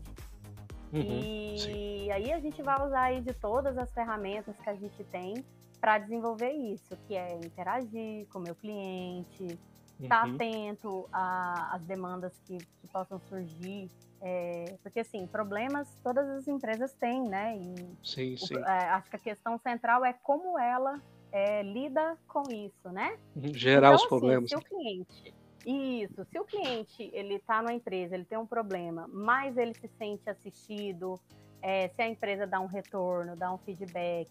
Uhum, 0.91 1.01
e 1.01 1.57
sim. 1.57 2.11
aí 2.11 2.33
a 2.33 2.39
gente 2.39 2.61
vai 2.61 2.85
usar 2.85 3.03
aí 3.03 3.21
de 3.21 3.33
todas 3.33 3.77
as 3.77 3.91
ferramentas 3.93 4.55
que 4.59 4.69
a 4.69 4.75
gente 4.75 5.03
tem 5.05 5.43
para 5.79 5.97
desenvolver 5.97 6.51
isso, 6.51 6.95
que 7.07 7.15
é 7.15 7.35
interagir 7.35 8.27
com 8.27 8.39
o 8.39 8.41
meu 8.41 8.55
cliente, 8.55 9.57
estar 9.99 10.21
tá 10.21 10.27
uhum. 10.27 10.35
atento 10.35 11.09
às 11.11 11.81
demandas 11.85 12.33
que, 12.45 12.57
que 12.57 12.87
possam 12.91 13.19
surgir. 13.29 13.89
É, 14.27 14.75
porque, 14.81 15.01
assim, 15.01 15.27
problemas 15.27 15.87
todas 16.03 16.27
as 16.27 16.47
empresas 16.47 16.91
têm, 16.95 17.21
né? 17.29 17.55
E 17.57 17.75
sim, 18.03 18.35
sim. 18.35 18.57
é, 18.57 18.89
acho 18.89 19.07
que 19.07 19.17
a 19.17 19.19
questão 19.19 19.55
central 19.59 20.03
é 20.03 20.13
como 20.13 20.57
ela 20.57 20.99
é, 21.31 21.61
lida 21.61 22.17
com 22.27 22.49
isso, 22.49 22.89
né? 22.89 23.15
Uhum, 23.35 23.53
gerar 23.53 23.89
então, 23.89 23.95
os 23.95 24.01
assim, 24.01 24.09
problemas. 24.09 24.49
se 24.49 24.55
o 24.55 24.61
cliente... 24.61 25.35
Isso, 25.63 26.25
se 26.25 26.39
o 26.39 26.43
cliente 26.43 27.09
ele 27.13 27.35
está 27.35 27.61
na 27.61 27.73
empresa, 27.73 28.15
ele 28.15 28.25
tem 28.25 28.37
um 28.37 28.45
problema, 28.45 29.07
mas 29.11 29.57
ele 29.57 29.73
se 29.75 29.87
sente 29.89 30.27
assistido, 30.27 31.19
é, 31.61 31.87
se 31.89 32.01
a 32.01 32.07
empresa 32.07 32.47
dá 32.47 32.59
um 32.59 32.67
retorno, 32.67 33.35
dá 33.35 33.51
um 33.51 33.57
feedback, 33.59 34.29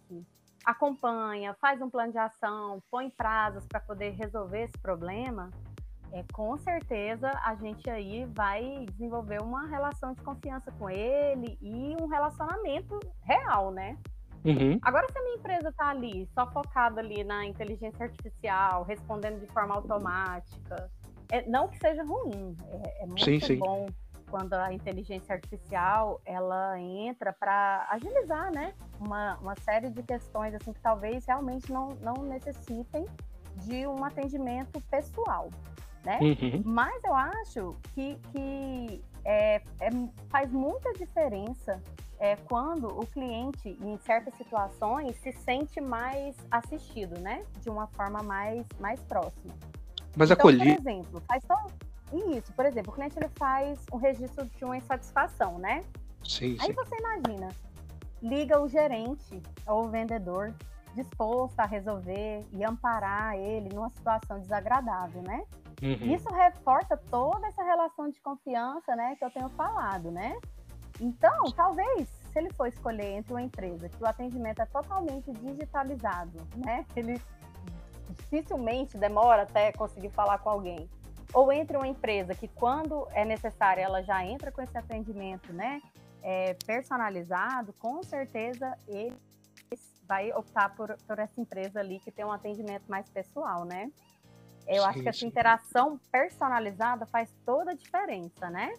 acompanha, 0.65 1.55
faz 1.55 1.81
um 1.81 1.91
plano 1.91 2.11
de 2.11 2.19
ação, 2.19 2.83
põe 2.91 3.11
prazos 3.11 3.65
para 3.67 3.81
poder 3.81 4.11
resolver 4.11 4.63
esse 4.63 4.79
problema, 4.79 5.51
é, 6.15 6.25
com 6.33 6.57
certeza 6.59 7.29
a 7.45 7.57
gente 7.57 7.91
aí 7.91 8.25
vai 8.27 8.87
desenvolver 8.93 9.43
uma 9.43 9.67
relação 9.67 10.13
de 10.13 10.23
confiança 10.23 10.71
com 10.79 10.89
ele 10.89 11.59
e 11.61 11.97
um 12.01 12.07
relacionamento 12.07 13.01
real, 13.25 13.73
né? 13.73 13.99
Uhum. 14.45 14.79
Agora, 14.83 15.11
se 15.11 15.19
a 15.19 15.23
minha 15.23 15.37
empresa 15.37 15.71
está 15.71 15.89
ali, 15.89 16.29
só 16.33 16.47
focada 16.53 17.01
ali 17.01 17.25
na 17.25 17.45
inteligência 17.45 18.05
artificial, 18.05 18.85
respondendo 18.85 19.41
de 19.41 19.47
forma 19.49 19.75
automática, 19.75 20.89
é, 21.33 21.45
não 21.49 21.67
que 21.67 21.79
seja 21.79 22.05
ruim, 22.05 22.57
é, 22.69 23.03
é 23.03 23.07
muito 23.07 23.25
sim, 23.25 23.41
sim. 23.41 23.59
bom 23.59 23.87
quando 24.31 24.55
a 24.55 24.73
inteligência 24.73 25.35
artificial 25.35 26.21
ela 26.25 26.79
entra 26.79 27.33
para 27.33 27.89
agilizar, 27.91 28.53
né, 28.53 28.73
uma, 29.01 29.37
uma 29.39 29.57
série 29.57 29.91
de 29.91 30.03
questões 30.03 30.55
assim 30.55 30.73
que 30.73 30.81
talvez 30.81 31.27
realmente 31.27 31.73
não, 31.73 31.89
não 32.01 32.23
necessitem 32.25 33.05
de 33.57 33.87
um 33.87 34.05
atendimento 34.05 34.81
pessoal, 34.91 35.49
né? 36.05 36.19
Uhum. 36.21 36.63
Mas 36.65 37.03
eu 37.05 37.15
acho 37.15 37.77
que, 37.95 38.19
que 38.31 39.03
é, 39.25 39.57
é, 39.81 39.91
faz 40.29 40.51
muita 40.53 40.93
diferença 40.93 41.83
é, 42.19 42.37
quando 42.37 42.87
o 42.89 43.07
cliente, 43.07 43.77
em 43.81 43.99
certas 43.99 44.35
situações, 44.35 45.17
se 45.17 45.33
sente 45.33 45.81
mais 45.81 46.37
assistido, 46.51 47.19
né? 47.21 47.45
De 47.61 47.71
uma 47.71 47.87
forma 47.89 48.23
mais, 48.23 48.65
mais 48.79 49.01
próxima. 49.01 49.55
Mas 50.17 50.31
então. 50.31 50.43
Por 50.43 50.55
exemplo, 50.55 51.23
faz 51.27 51.43
tão, 51.45 51.67
isso, 52.31 52.53
por 52.53 52.67
exemplo, 52.67 52.93
o 52.93 52.95
cliente 52.95 53.19
ele 53.19 53.31
faz 53.37 53.81
um 53.93 53.97
registro 53.97 54.45
de 54.47 54.65
uma 54.65 54.77
insatisfação, 54.77 55.59
né? 55.59 55.83
Sim, 56.23 56.57
Aí 56.61 56.67
sim. 56.67 56.73
você 56.73 56.97
imagina, 56.97 57.49
liga 58.23 58.61
o 58.61 58.69
gerente 58.69 59.43
ou 59.67 59.87
o 59.87 59.89
vendedor 59.89 60.55
disposto 60.95 61.59
a 61.59 61.67
resolver 61.67 62.45
e 62.53 62.65
amparar 62.65 63.37
ele 63.37 63.69
numa 63.75 63.91
situação 63.91 64.39
desagradável, 64.39 65.23
né? 65.23 65.43
Uhum. 65.83 66.15
Isso 66.15 66.29
reforça 66.31 66.97
toda 66.97 67.47
essa 67.49 67.63
relação 67.63 68.09
de 68.09 68.21
confiança, 68.21 68.95
né, 68.95 69.17
que 69.17 69.25
eu 69.25 69.31
tenho 69.31 69.49
falado, 69.51 70.11
né? 70.11 70.39
Então, 71.01 71.51
talvez, 71.57 72.09
se 72.09 72.39
ele 72.39 72.53
for 72.53 72.69
escolher 72.69 73.17
entre 73.17 73.33
uma 73.33 73.43
empresa 73.43 73.89
que 73.89 74.03
o 74.03 74.07
atendimento 74.07 74.61
é 74.61 74.67
totalmente 74.67 75.31
digitalizado, 75.33 76.47
né? 76.57 76.87
Ele 76.95 77.21
dificilmente 78.11 78.97
demora 78.97 79.43
até 79.43 79.73
conseguir 79.73 80.11
falar 80.11 80.39
com 80.39 80.51
alguém 80.51 80.89
ou 81.35 81.53
entre 81.53 81.77
uma 81.77 81.89
empresa 81.89 82.35
que, 82.35 82.47
quando 82.47 83.09
é 83.13 83.25
necessário, 83.25 83.83
ela 83.83 84.03
já 84.03 84.25
entra 84.25 84.53
com 84.53 84.63
esse 84.63 84.79
atendimento 84.79 85.53
né, 85.53 85.83
é, 86.23 86.55
personalizado, 86.65 87.73
com 87.75 88.03
certeza 88.03 88.79
ele 88.87 89.17
vai 90.07 90.33
optar 90.33 90.75
por, 90.77 90.97
por 91.07 91.19
essa 91.19 91.41
empresa 91.41 91.81
ali 91.81 91.99
que 91.99 92.13
tem 92.13 92.25
um 92.25 92.33
atendimento 92.33 92.85
mais 92.89 93.09
pessoal, 93.09 93.65
né? 93.65 93.91
Eu 94.67 94.83
sim, 94.83 94.89
acho 94.89 95.03
que 95.03 95.09
essa 95.09 95.19
sim. 95.19 95.27
interação 95.27 96.01
personalizada 96.11 97.07
faz 97.07 97.33
toda 97.45 97.73
a 97.73 97.75
diferença, 97.75 98.49
né? 98.51 98.73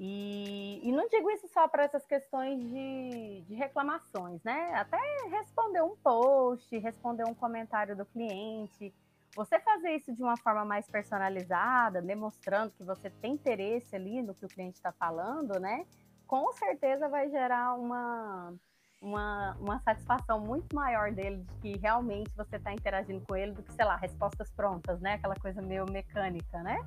E, 0.00 0.80
e 0.84 0.92
não 0.92 1.08
digo 1.08 1.28
isso 1.30 1.48
só 1.48 1.66
para 1.66 1.82
essas 1.82 2.06
questões 2.06 2.60
de, 2.60 3.42
de, 3.48 3.54
reclamações, 3.56 4.40
né? 4.44 4.72
Até 4.74 4.96
responder 5.28 5.82
um 5.82 5.96
post, 5.96 6.78
responder 6.78 7.24
um 7.24 7.34
comentário 7.34 7.96
do 7.96 8.06
cliente, 8.06 8.94
você 9.34 9.58
fazer 9.58 9.96
isso 9.96 10.14
de 10.14 10.22
uma 10.22 10.36
forma 10.36 10.64
mais 10.64 10.88
personalizada, 10.88 12.00
demonstrando 12.00 12.72
que 12.72 12.84
você 12.84 13.10
tem 13.10 13.34
interesse 13.34 13.96
ali 13.96 14.22
no 14.22 14.34
que 14.34 14.44
o 14.44 14.48
cliente 14.48 14.76
está 14.76 14.92
falando, 14.92 15.58
né? 15.58 15.84
Com 16.28 16.52
certeza 16.52 17.08
vai 17.08 17.28
gerar 17.28 17.74
uma, 17.74 18.54
uma, 19.00 19.56
uma 19.60 19.78
satisfação 19.80 20.40
muito 20.40 20.74
maior 20.74 21.12
dele 21.12 21.38
de 21.38 21.54
que 21.60 21.78
realmente 21.78 22.30
você 22.36 22.56
está 22.56 22.72
interagindo 22.72 23.20
com 23.26 23.36
ele 23.36 23.52
do 23.52 23.62
que, 23.62 23.72
sei 23.72 23.84
lá, 23.84 23.96
respostas 23.96 24.50
prontas, 24.50 25.00
né? 25.00 25.14
Aquela 25.14 25.36
coisa 25.36 25.62
meio 25.62 25.86
mecânica, 25.90 26.62
né? 26.62 26.78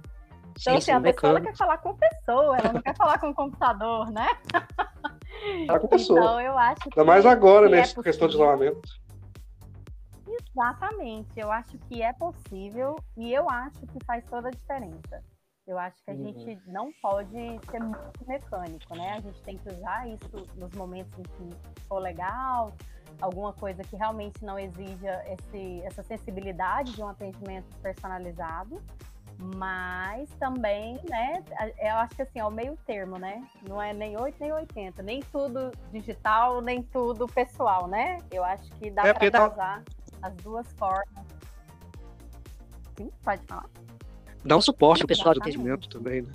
Então, 0.52 0.74
sim, 0.74 0.78
assim, 0.78 0.92
a 0.92 1.02
pessoa 1.02 1.40
quer 1.40 1.56
falar 1.56 1.78
com 1.78 1.96
pessoa, 1.96 2.58
ela 2.58 2.74
não 2.74 2.82
quer 2.82 2.96
falar 2.96 3.18
com 3.20 3.30
o 3.30 3.34
computador, 3.34 4.12
né? 4.12 4.28
Falar 5.66 5.80
com 5.80 5.88
pessoa. 5.88 6.20
Então, 6.20 6.42
eu 6.42 6.58
acho 6.58 6.82
que. 6.82 7.00
Ainda 7.00 7.12
mais 7.12 7.26
agora, 7.26 7.68
né? 7.68 7.80
É 7.80 8.04
questão 8.04 8.28
de 8.28 8.36
isolamento. 8.36 9.02
Exatamente, 10.28 11.32
eu 11.36 11.52
acho 11.52 11.78
que 11.80 12.04
é 12.04 12.14
possível 12.14 12.96
e 13.18 13.34
eu 13.34 13.50
acho 13.50 13.80
que 13.88 14.06
faz 14.06 14.24
toda 14.26 14.50
a 14.50 14.52
diferença. 14.52 15.24
Eu 15.68 15.78
acho 15.78 16.04
que 16.04 16.12
a 16.12 16.14
uhum. 16.14 16.24
gente 16.24 16.62
não 16.68 16.92
pode 17.02 17.32
ser 17.70 17.80
muito 17.80 18.28
mecânico, 18.28 18.96
né? 18.96 19.14
A 19.14 19.20
gente 19.22 19.42
tem 19.44 19.58
que 19.58 19.70
usar 19.70 20.08
isso 20.08 20.48
nos 20.56 20.72
momentos 20.74 21.14
em 21.20 21.24
que 21.24 21.56
for 21.88 22.00
legal, 22.00 22.74
alguma 23.22 23.54
coisa 23.54 23.84
que 23.84 23.96
realmente 23.96 24.44
não 24.44 24.58
exija 24.58 25.24
esse, 25.28 25.82
essa 25.84 26.04
sensibilidade 26.04 26.94
de 26.94 27.02
um 27.02 27.08
atendimento 27.08 27.68
personalizado, 27.78 28.82
mas 29.56 30.30
também, 30.40 31.00
né, 31.10 31.44
eu 31.80 31.96
acho 31.96 32.16
que 32.16 32.22
assim, 32.22 32.40
é 32.40 32.46
o 32.46 32.52
meio 32.52 32.78
termo, 32.86 33.18
né? 33.18 33.44
Não 33.68 33.82
é 33.82 33.94
nem 33.94 34.20
8 34.20 34.36
nem 34.40 34.52
80, 34.52 35.02
nem 35.02 35.22
tudo 35.22 35.72
digital, 35.92 36.62
nem 36.62 36.84
tudo 36.84 37.28
pessoal, 37.28 37.88
né? 37.88 38.18
Eu 38.32 38.44
acho 38.44 38.70
que 38.74 38.92
dá 38.92 39.08
é 39.08 39.14
para 39.14 39.52
usar. 39.52 39.84
Tá 39.84 39.84
as 40.22 40.36
duas 40.38 40.72
formas. 40.74 41.26
Sim, 42.96 43.12
pode 43.24 43.44
falar. 43.48 43.66
Dá 44.44 44.58
um 44.58 44.62
suporte 44.62 45.04
ao 45.04 45.08
pessoal 45.08 45.34
de 45.34 45.40
atendimento 45.40 45.88
também, 45.88 46.22
né? 46.22 46.34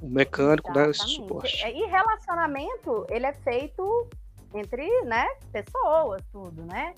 O 0.00 0.08
mecânico 0.08 0.70
Exatamente. 0.70 0.98
dá 0.98 1.04
esse 1.04 1.14
suporte. 1.14 1.66
E 1.66 1.86
relacionamento, 1.86 3.06
ele 3.10 3.26
é 3.26 3.32
feito 3.32 4.08
entre, 4.54 4.88
né, 5.02 5.26
pessoas, 5.52 6.22
tudo, 6.32 6.64
né? 6.64 6.94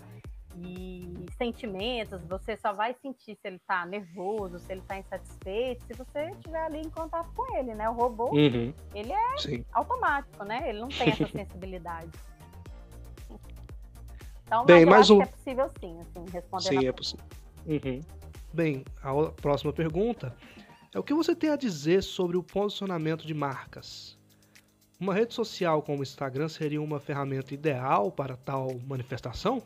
E 0.57 1.27
sentimentos, 1.39 2.21
você 2.25 2.57
só 2.57 2.73
vai 2.73 2.95
sentir 3.01 3.37
se 3.37 3.41
ele 3.45 3.59
tá 3.67 3.87
nervoso, 3.87 4.59
se 4.59 4.73
ele 4.73 4.83
tá 4.83 4.99
insatisfeito, 4.99 5.85
se 5.87 5.95
você 5.95 6.31
estiver 6.31 6.63
ali 6.65 6.81
em 6.81 6.91
contato 6.91 7.31
com 7.35 7.57
ele, 7.57 7.75
né? 7.75 7.89
O 7.89 7.95
robô, 7.95 8.31
uhum. 8.31 8.73
ele 8.95 9.13
é 9.13 9.39
Sim. 9.39 9.65
automático, 9.73 10.45
né? 10.45 10.69
Ele 10.69 10.81
não 10.81 10.89
tem 10.89 11.09
essa 11.09 11.27
sensibilidade. 11.31 12.11
Então, 14.45 14.67
Bem, 14.67 14.85
mais 14.85 15.09
um... 15.09 15.23
é 15.23 15.27
possível 15.27 15.71
sim, 15.81 16.01
assim, 16.01 16.25
responder. 16.33 16.65
Sim, 16.65 16.87
é 16.87 16.93
possível. 16.93 17.25
Uhum. 17.67 18.01
Bem, 18.53 18.85
a 19.03 19.31
próxima 19.33 19.73
pergunta 19.73 20.35
é 20.95 20.99
o 20.99 21.03
que 21.03 21.15
você 21.15 21.35
tem 21.35 21.51
a 21.51 21.57
dizer 21.57 22.03
sobre 22.03 22.37
o 22.37 22.43
posicionamento 22.43 23.27
de 23.27 23.35
marcas? 23.35 24.19
uma 25.01 25.15
rede 25.15 25.33
social 25.33 25.83
como 25.83 26.01
o 26.01 26.03
Instagram 26.03 26.49
seria 26.49 26.81
uma 26.81 27.01
ferramenta 27.01 27.55
ideal 27.55 28.13
para 28.13 28.37
tal 28.37 28.69
manifestação? 28.87 29.63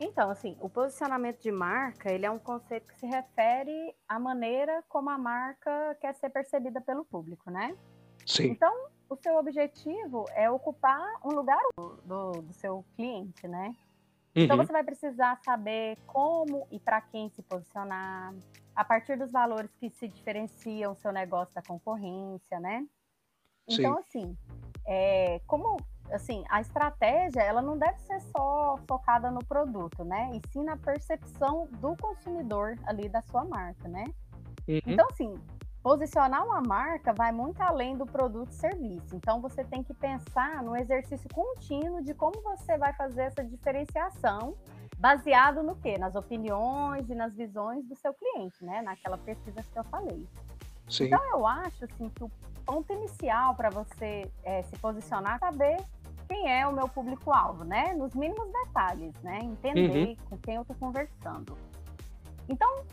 Então, 0.00 0.28
assim, 0.28 0.56
o 0.60 0.68
posicionamento 0.68 1.40
de 1.40 1.52
marca, 1.52 2.12
ele 2.12 2.26
é 2.26 2.30
um 2.30 2.38
conceito 2.38 2.88
que 2.88 2.98
se 2.98 3.06
refere 3.06 3.94
à 4.08 4.18
maneira 4.18 4.82
como 4.88 5.08
a 5.08 5.16
marca 5.16 5.96
quer 6.00 6.12
ser 6.16 6.28
percebida 6.30 6.80
pelo 6.80 7.04
público, 7.04 7.48
né? 7.52 7.76
Sim. 8.26 8.48
Então, 8.48 8.88
o 9.08 9.14
seu 9.14 9.36
objetivo 9.36 10.24
é 10.34 10.50
ocupar 10.50 11.06
um 11.24 11.30
lugar 11.30 11.60
do, 12.04 12.42
do 12.42 12.52
seu 12.52 12.84
cliente, 12.96 13.46
né? 13.46 13.76
Então, 14.34 14.56
uhum. 14.56 14.62
Então, 14.62 14.66
você 14.66 14.72
vai 14.72 14.84
precisar 14.84 15.38
saber 15.44 15.98
como 16.06 16.66
e 16.70 16.80
para 16.80 17.00
quem 17.00 17.28
se 17.30 17.42
posicionar, 17.42 18.34
a 18.74 18.84
partir 18.84 19.16
dos 19.18 19.30
valores 19.30 19.70
que 19.76 19.90
se 19.90 20.08
diferenciam 20.08 20.92
o 20.92 20.96
seu 20.96 21.12
negócio 21.12 21.54
da 21.54 21.62
concorrência, 21.62 22.58
né? 22.58 22.86
Então, 23.68 23.94
Sim. 23.94 24.00
assim, 24.00 24.38
é, 24.86 25.40
como 25.46 25.76
assim, 26.10 26.44
a 26.50 26.60
estratégia 26.60 27.40
ela 27.40 27.62
não 27.62 27.78
deve 27.78 27.98
ser 28.00 28.20
só 28.20 28.78
focada 28.86 29.30
no 29.30 29.44
produto, 29.44 30.04
né? 30.04 30.30
E 30.34 30.52
sim 30.52 30.64
na 30.64 30.76
percepção 30.76 31.68
do 31.80 31.96
consumidor 31.96 32.76
ali 32.84 33.08
da 33.08 33.22
sua 33.22 33.44
marca, 33.44 33.88
né? 33.88 34.04
Uhum. 34.68 34.80
Então, 34.86 35.06
assim, 35.10 35.34
posicionar 35.82 36.44
uma 36.44 36.60
marca 36.60 37.12
vai 37.12 37.32
muito 37.32 37.60
além 37.60 37.96
do 37.96 38.06
produto 38.06 38.50
e 38.50 38.54
serviço. 38.54 39.16
Então, 39.16 39.40
você 39.40 39.64
tem 39.64 39.82
que 39.82 39.92
pensar 39.92 40.62
no 40.62 40.76
exercício 40.76 41.28
contínuo 41.32 42.02
de 42.02 42.14
como 42.14 42.40
você 42.42 42.78
vai 42.78 42.92
fazer 42.92 43.22
essa 43.22 43.44
diferenciação 43.44 44.54
baseado 44.98 45.62
no 45.62 45.74
quê? 45.74 45.98
Nas 45.98 46.14
opiniões 46.14 47.10
e 47.10 47.14
nas 47.14 47.34
visões 47.34 47.84
do 47.84 47.96
seu 47.96 48.14
cliente, 48.14 48.64
né? 48.64 48.80
Naquela 48.82 49.18
pesquisa 49.18 49.62
que 49.62 49.78
eu 49.78 49.84
falei. 49.84 50.28
Sim. 50.88 51.06
Então, 51.06 51.22
eu 51.30 51.46
acho 51.46 51.84
assim 51.84 52.08
que 52.10 52.22
o 52.22 52.30
ponto 52.64 52.92
inicial 52.92 53.56
para 53.56 53.70
você 53.70 54.30
é, 54.44 54.62
se 54.62 54.78
posicionar 54.78 55.36
é 55.36 55.38
saber 55.38 55.76
quem 56.28 56.50
é 56.50 56.66
o 56.66 56.72
meu 56.72 56.88
público-alvo, 56.88 57.64
né? 57.64 57.92
Nos 57.94 58.14
mínimos 58.14 58.50
detalhes, 58.52 59.12
né? 59.22 59.40
Entender 59.42 60.10
uhum. 60.10 60.16
com 60.30 60.38
quem 60.38 60.54
eu 60.54 60.62
estou 60.62 60.76
conversando. 60.76 61.58
Então, 62.48 62.84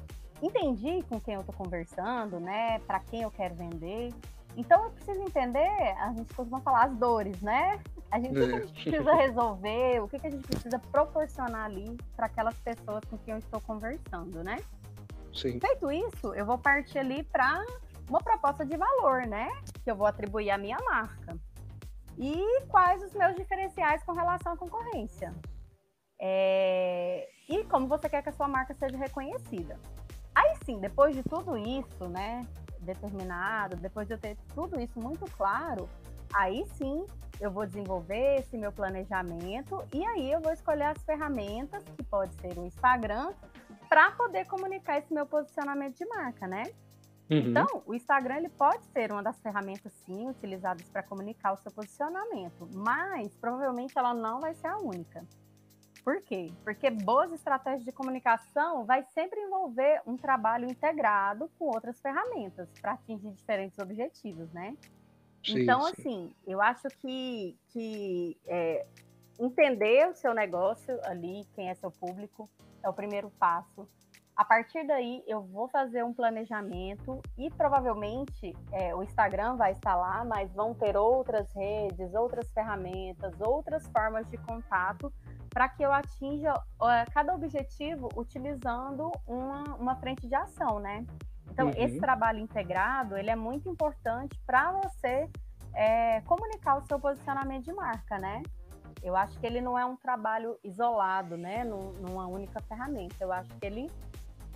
entendi 0.41 1.03
com 1.09 1.19
quem 1.19 1.35
eu 1.35 1.41
estou 1.41 1.55
conversando, 1.55 2.39
né? 2.39 2.79
Para 2.79 2.99
quem 2.99 3.21
eu 3.23 3.31
quero 3.31 3.55
vender. 3.55 4.13
Então, 4.57 4.83
eu 4.83 4.91
preciso 4.91 5.21
entender, 5.21 5.95
a 5.99 6.11
gente 6.13 6.33
costuma 6.33 6.59
falar 6.61 6.85
as 6.85 6.97
dores, 6.97 7.39
né? 7.41 7.79
A 8.11 8.19
gente, 8.19 8.37
é. 8.37 8.59
precisa 8.59 9.13
resolver, 9.13 10.01
o 10.01 10.07
que, 10.07 10.19
que 10.19 10.27
a 10.27 10.31
gente 10.31 10.47
precisa 10.47 10.79
proporcionar 10.91 11.65
ali 11.65 11.95
para 12.15 12.25
aquelas 12.25 12.55
pessoas 12.59 13.03
com 13.05 13.17
quem 13.19 13.33
eu 13.33 13.37
estou 13.37 13.61
conversando, 13.61 14.43
né? 14.43 14.57
Sim. 15.33 15.59
Feito 15.59 15.91
isso, 15.91 16.33
eu 16.33 16.45
vou 16.45 16.57
partir 16.57 16.97
ali 16.97 17.23
para 17.23 17.63
uma 18.09 18.19
proposta 18.19 18.65
de 18.65 18.75
valor, 18.75 19.27
né? 19.27 19.49
Que 19.83 19.91
eu 19.91 19.95
vou 19.95 20.07
atribuir 20.07 20.49
à 20.49 20.57
minha 20.57 20.77
marca. 20.83 21.37
E 22.17 22.61
quais 22.67 23.01
os 23.03 23.13
meus 23.13 23.35
diferenciais 23.35 24.03
com 24.03 24.11
relação 24.11 24.53
à 24.53 24.57
concorrência. 24.57 25.33
É... 26.19 27.29
E 27.47 27.63
como 27.65 27.87
você 27.87 28.09
quer 28.09 28.21
que 28.21 28.29
a 28.29 28.33
sua 28.33 28.47
marca 28.47 28.73
seja 28.73 28.97
reconhecida. 28.97 29.79
Aí 30.69 30.75
sim, 30.75 30.79
depois 30.79 31.15
de 31.15 31.23
tudo 31.23 31.57
isso, 31.57 32.07
né? 32.07 32.45
Determinado, 32.81 33.75
depois 33.75 34.07
de 34.07 34.13
eu 34.13 34.19
ter 34.19 34.37
tudo 34.53 34.79
isso 34.79 34.99
muito 34.99 35.25
claro, 35.31 35.89
aí 36.33 36.63
sim 36.75 37.05
eu 37.41 37.49
vou 37.49 37.65
desenvolver 37.65 38.39
esse 38.39 38.57
meu 38.57 38.71
planejamento 38.71 39.83
e 39.93 40.05
aí 40.05 40.31
eu 40.31 40.39
vou 40.39 40.51
escolher 40.53 40.83
as 40.83 41.01
ferramentas, 41.03 41.83
que 41.83 42.03
pode 42.03 42.33
ser 42.35 42.57
o 42.57 42.65
Instagram, 42.65 43.33
para 43.87 44.11
poder 44.11 44.45
comunicar 44.45 44.99
esse 44.99 45.11
meu 45.11 45.25
posicionamento 45.25 45.97
de 45.97 46.05
marca, 46.05 46.47
né? 46.47 46.63
Uhum. 47.29 47.37
Então, 47.37 47.83
o 47.85 47.93
Instagram 47.93 48.37
ele 48.37 48.49
pode 48.49 48.83
ser 48.85 49.11
uma 49.11 49.23
das 49.23 49.39
ferramentas, 49.39 49.91
sim, 50.05 50.29
utilizadas 50.29 50.87
para 50.89 51.03
comunicar 51.03 51.53
o 51.53 51.57
seu 51.57 51.71
posicionamento, 51.71 52.67
mas 52.73 53.35
provavelmente 53.37 53.97
ela 53.97 54.13
não 54.13 54.39
vai 54.39 54.53
ser 54.53 54.67
a 54.67 54.77
única. 54.77 55.23
Por 56.09 56.23
quê? 56.23 56.51
Porque 56.63 56.89
boas 56.89 57.31
estratégias 57.31 57.85
de 57.85 57.91
comunicação 57.91 58.83
vai 58.83 59.03
sempre 59.13 59.39
envolver 59.41 60.01
um 60.07 60.17
trabalho 60.17 60.67
integrado 60.67 61.51
com 61.59 61.65
outras 61.65 62.01
ferramentas 62.01 62.67
para 62.81 62.93
atingir 62.93 63.29
diferentes 63.29 63.77
objetivos, 63.77 64.51
né? 64.51 64.75
Sim, 65.45 65.59
então, 65.59 65.83
sim. 65.83 65.91
assim, 65.91 66.35
eu 66.47 66.59
acho 66.63 66.87
que, 66.97 67.55
que 67.67 68.35
é, 68.47 68.87
entender 69.39 70.09
o 70.09 70.15
seu 70.15 70.33
negócio 70.33 70.99
ali, 71.03 71.45
quem 71.53 71.69
é 71.69 71.75
seu 71.75 71.91
público, 71.91 72.49
é 72.81 72.89
o 72.89 72.93
primeiro 72.93 73.29
passo. 73.37 73.87
A 74.35 74.43
partir 74.43 74.87
daí, 74.87 75.23
eu 75.27 75.43
vou 75.43 75.67
fazer 75.67 76.03
um 76.03 76.11
planejamento 76.11 77.21
e 77.37 77.51
provavelmente 77.51 78.55
é, 78.71 78.95
o 78.95 79.03
Instagram 79.03 79.57
vai 79.57 79.73
estar 79.73 79.95
lá, 79.95 80.25
mas 80.25 80.51
vão 80.53 80.73
ter 80.73 80.97
outras 80.97 81.53
redes, 81.53 82.15
outras 82.15 82.51
ferramentas, 82.51 83.39
outras 83.39 83.85
formas 83.89 84.27
de 84.27 84.37
contato 84.37 85.13
para 85.49 85.67
que 85.69 85.83
eu 85.83 85.91
atinja 85.91 86.53
uh, 86.53 87.11
cada 87.13 87.33
objetivo 87.33 88.09
utilizando 88.15 89.11
uma, 89.25 89.63
uma 89.75 89.95
frente 89.95 90.27
de 90.27 90.35
ação, 90.35 90.79
né? 90.79 91.05
Então, 91.51 91.67
uhum. 91.67 91.73
esse 91.75 91.99
trabalho 91.99 92.39
integrado, 92.39 93.17
ele 93.17 93.29
é 93.29 93.35
muito 93.35 93.67
importante 93.69 94.39
para 94.45 94.71
você 94.71 95.29
é, 95.73 96.21
comunicar 96.21 96.77
o 96.77 96.81
seu 96.85 96.99
posicionamento 96.99 97.65
de 97.65 97.73
marca, 97.73 98.17
né? 98.17 98.43
Eu 99.01 99.15
acho 99.15 99.39
que 99.39 99.45
ele 99.45 99.61
não 99.61 99.77
é 99.77 99.85
um 99.85 99.95
trabalho 99.95 100.59
isolado, 100.63 101.37
né? 101.37 101.63
Numa 101.63 102.27
única 102.27 102.61
ferramenta. 102.61 103.15
Eu 103.19 103.31
acho 103.31 103.49
que 103.55 103.65
ele 103.65 103.89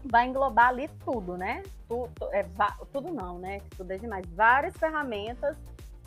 vai 0.06 0.28
englobar 0.28 0.68
ali 0.68 0.88
tudo, 1.06 1.38
né? 1.38 1.64
Tudo, 1.88 2.12
é, 2.32 2.46
tudo 2.92 3.12
não, 3.14 3.40
né? 3.40 3.62
Tudo 3.78 3.92
é 3.92 3.98
demais. 3.98 4.26
Várias 4.34 4.76
ferramentas 4.76 5.58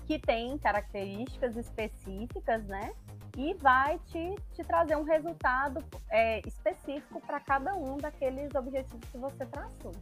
que 0.06 0.18
têm 0.18 0.56
características 0.58 1.56
específicas, 1.56 2.64
né? 2.66 2.92
E 3.36 3.54
vai 3.54 3.98
te, 4.06 4.34
te 4.54 4.64
trazer 4.64 4.96
um 4.96 5.02
resultado 5.02 5.84
é, 6.10 6.40
específico 6.46 7.20
para 7.26 7.38
cada 7.40 7.74
um 7.74 7.98
daqueles 7.98 8.54
objetivos 8.54 9.08
que 9.10 9.18
você 9.18 9.44
traçou. 9.46 9.92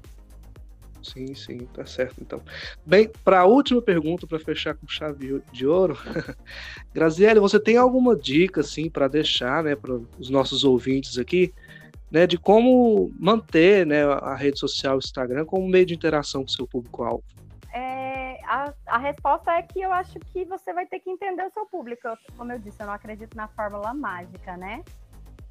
Sim, 1.03 1.35
sim, 1.35 1.59
tá 1.75 1.85
certo 1.85 2.17
então. 2.21 2.41
Bem, 2.87 3.11
para 3.23 3.41
a 3.41 3.45
última 3.45 3.83
pergunta, 3.83 4.27
para 4.27 4.39
fechar 4.39 4.75
com 4.75 4.89
chave 4.89 5.43
de 5.53 5.67
ouro, 5.67 5.99
Graziele, 6.95 7.41
você 7.41 7.61
tem 7.61 7.77
alguma 7.77 8.17
dica 8.17 8.63
assim 8.63 8.89
para 8.89 9.07
deixar, 9.07 9.63
né, 9.63 9.77
para 9.77 10.01
os 10.19 10.31
nossos 10.31 10.65
ouvintes 10.65 11.19
aqui 11.19 11.53
né, 12.11 12.27
de 12.27 12.39
como 12.39 13.13
manter 13.19 13.85
né, 13.85 14.05
a 14.05 14.37
rede 14.37 14.59
social 14.59 14.99
Instagram 14.99 15.45
como 15.45 15.69
meio 15.69 15.85
de 15.85 15.95
interação 15.95 16.43
com 16.43 16.49
seu 16.49 16.67
público-alvo? 16.67 17.25
É, 17.77 18.39
a, 18.45 18.73
a, 18.87 18.99
resposta 18.99 19.51
é 19.51 19.61
que 19.61 19.81
eu 19.81 19.93
acho 19.93 20.21
que 20.21 20.45
você 20.45 20.73
vai 20.73 20.87
ter 20.87 21.01
que 21.01 21.11
entender 21.11 21.45
o 21.45 21.51
seu 21.51 21.67
público. 21.67 22.07
Eu, 22.07 22.17
como 22.37 22.53
eu 22.53 22.59
disse, 22.61 22.81
eu 22.81 22.87
não 22.87 22.95
acredito 22.95 23.37
na 23.37 23.49
fórmula 23.49 23.93
mágica, 23.93 24.57
né? 24.57 24.85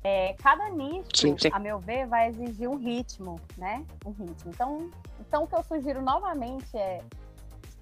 É, 0.01 0.33
cada 0.41 0.69
nicho, 0.69 1.09
sim, 1.13 1.37
sim. 1.37 1.49
a 1.51 1.59
meu 1.59 1.79
ver, 1.79 2.07
vai 2.07 2.29
exigir 2.29 2.69
um 2.69 2.77
ritmo, 2.77 3.41
né? 3.57 3.85
Um 4.05 4.11
ritmo. 4.11 4.51
Então, 4.51 4.89
então, 5.19 5.43
o 5.43 5.47
que 5.47 5.55
eu 5.55 5.63
sugiro 5.63 6.01
novamente 6.01 6.77
é 6.77 7.03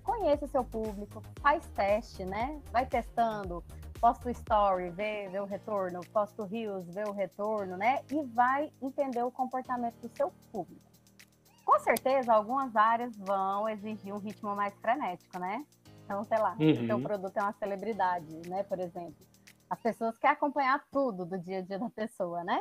conheça 0.04 0.46
o 0.46 0.48
seu 0.48 0.64
público, 0.64 1.22
faz 1.40 1.64
teste, 1.76 2.26
né? 2.26 2.60
Vai 2.72 2.88
testando, 2.88 3.64
posto 4.00 4.28
story, 4.32 4.90
vê, 4.90 5.30
vê 5.30 5.40
o 5.40 5.46
retorno, 5.46 6.02
posto 6.12 6.44
reels, 6.46 6.88
vê 6.88 7.04
o 7.04 7.12
retorno, 7.12 7.78
né? 7.78 8.02
E 8.12 8.24
vai 8.24 8.72
entender 8.82 9.22
o 9.22 9.30
comportamento 9.30 9.96
do 10.02 10.10
seu 10.18 10.34
público. 10.52 10.91
Com 11.72 11.80
certeza, 11.80 12.34
algumas 12.34 12.76
áreas 12.76 13.16
vão 13.16 13.70
exigir 13.70 14.14
um 14.14 14.18
ritmo 14.18 14.54
mais 14.54 14.74
frenético, 14.82 15.40
né? 15.40 15.66
Então, 16.04 16.22
sei 16.26 16.38
lá, 16.38 16.58
uhum. 16.60 16.86
seu 16.86 17.02
produto 17.02 17.38
é 17.38 17.42
uma 17.42 17.54
celebridade, 17.54 18.42
né? 18.46 18.62
Por 18.64 18.78
exemplo. 18.78 19.26
As 19.70 19.80
pessoas 19.80 20.18
querem 20.18 20.36
acompanhar 20.36 20.84
tudo 20.92 21.26
do 21.26 21.40
dia 21.40 21.60
a 21.60 21.62
dia 21.62 21.80
da 21.80 21.90
pessoa, 21.90 22.44
né? 22.44 22.60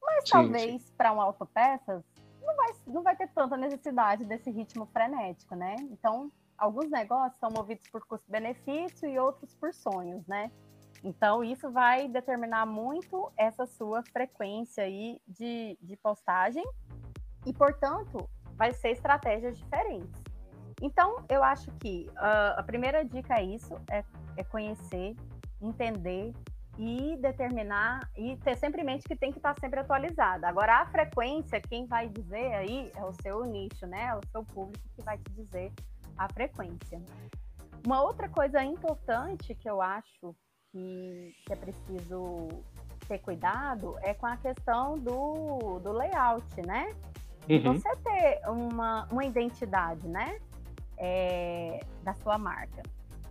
Mas 0.00 0.22
sim, 0.22 0.30
talvez 0.30 0.88
para 0.90 1.12
um 1.12 1.20
autopeças 1.20 2.04
não 2.40 2.54
vai, 2.54 2.68
não 2.86 3.02
vai 3.02 3.16
ter 3.16 3.26
tanta 3.26 3.56
necessidade 3.56 4.24
desse 4.24 4.52
ritmo 4.52 4.86
frenético, 4.86 5.56
né? 5.56 5.74
Então, 5.90 6.30
alguns 6.56 6.88
negócios 6.88 7.40
são 7.40 7.50
movidos 7.50 7.88
por 7.90 8.06
custo-benefício 8.06 9.08
e 9.08 9.18
outros 9.18 9.52
por 9.56 9.74
sonhos, 9.74 10.24
né? 10.28 10.52
Então, 11.02 11.42
isso 11.42 11.72
vai 11.72 12.06
determinar 12.06 12.66
muito 12.66 13.32
essa 13.36 13.66
sua 13.66 14.04
frequência 14.04 14.84
aí 14.84 15.20
de, 15.26 15.76
de 15.82 15.96
postagem 15.96 16.64
e, 17.46 17.52
portanto, 17.52 18.28
vai 18.56 18.72
ser 18.72 18.90
estratégias 18.90 19.56
diferentes. 19.58 20.22
Então, 20.80 21.24
eu 21.28 21.42
acho 21.42 21.70
que 21.72 22.08
uh, 22.12 22.58
a 22.58 22.62
primeira 22.62 23.04
dica 23.04 23.34
é 23.34 23.44
isso, 23.44 23.74
é, 23.90 24.04
é, 24.36 24.44
conhecer, 24.44 25.16
entender 25.60 26.32
e 26.78 27.16
determinar 27.16 28.08
e 28.16 28.36
ter 28.36 28.56
sempre 28.56 28.82
em 28.82 28.84
mente 28.84 29.08
que 29.08 29.16
tem 29.16 29.32
que 29.32 29.38
estar 29.38 29.58
sempre 29.58 29.80
atualizada. 29.80 30.48
Agora, 30.48 30.80
a 30.80 30.86
frequência, 30.86 31.60
quem 31.60 31.86
vai 31.86 32.08
dizer 32.08 32.54
aí 32.54 32.92
é 32.94 33.04
o 33.04 33.12
seu 33.20 33.44
nicho, 33.44 33.86
né? 33.86 34.06
É 34.06 34.14
o 34.14 34.20
seu 34.30 34.44
público 34.44 34.88
que 34.94 35.02
vai 35.02 35.18
te 35.18 35.30
dizer 35.32 35.72
a 36.16 36.32
frequência. 36.32 37.02
Uma 37.84 38.02
outra 38.02 38.28
coisa 38.28 38.62
importante 38.62 39.54
que 39.56 39.68
eu 39.68 39.82
acho 39.82 40.34
que, 40.70 41.34
que 41.44 41.52
é 41.52 41.56
preciso 41.56 42.48
ter 43.08 43.18
cuidado 43.18 43.96
é 44.02 44.14
com 44.14 44.26
a 44.26 44.36
questão 44.36 44.96
do, 44.98 45.80
do 45.80 45.92
layout, 45.92 46.62
né? 46.62 46.94
Uhum. 47.48 47.74
Você 47.74 47.96
ter 47.96 48.40
uma, 48.48 49.06
uma 49.10 49.24
identidade, 49.24 50.06
né? 50.06 50.38
é, 50.98 51.80
da 52.02 52.12
sua 52.14 52.36
marca. 52.36 52.82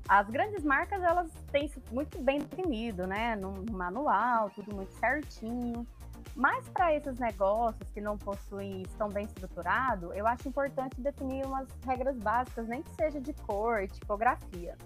As 0.08 0.28
grandes 0.30 0.64
marcas, 0.64 1.04
elas 1.04 1.30
têm 1.52 1.66
isso 1.66 1.82
muito 1.92 2.22
bem 2.22 2.40
definido, 2.40 3.06
né? 3.06 3.36
No, 3.36 3.66
manual, 3.72 4.50
tudo 4.52 4.74
muito 4.74 4.94
certinho. 4.94 5.86
Mas 6.34 6.68
para 6.70 6.94
esses 6.96 7.20
negócios 7.20 7.90
que 7.94 8.00
não 8.00 8.18
possuem, 8.18 8.84
estão 8.84 9.10
bem 9.10 9.26
estruturados, 9.26 10.16
eu 10.16 10.26
acho 10.26 10.48
importante 10.48 11.02
definir 11.02 11.46
umas 11.46 11.68
regras 11.86 12.18
básicas, 12.18 12.68
nem 12.68 12.82
que 12.84 12.90
seja 12.92 13.20
de 13.20 13.34
cor, 13.34 13.88
tipografia. 13.88 14.78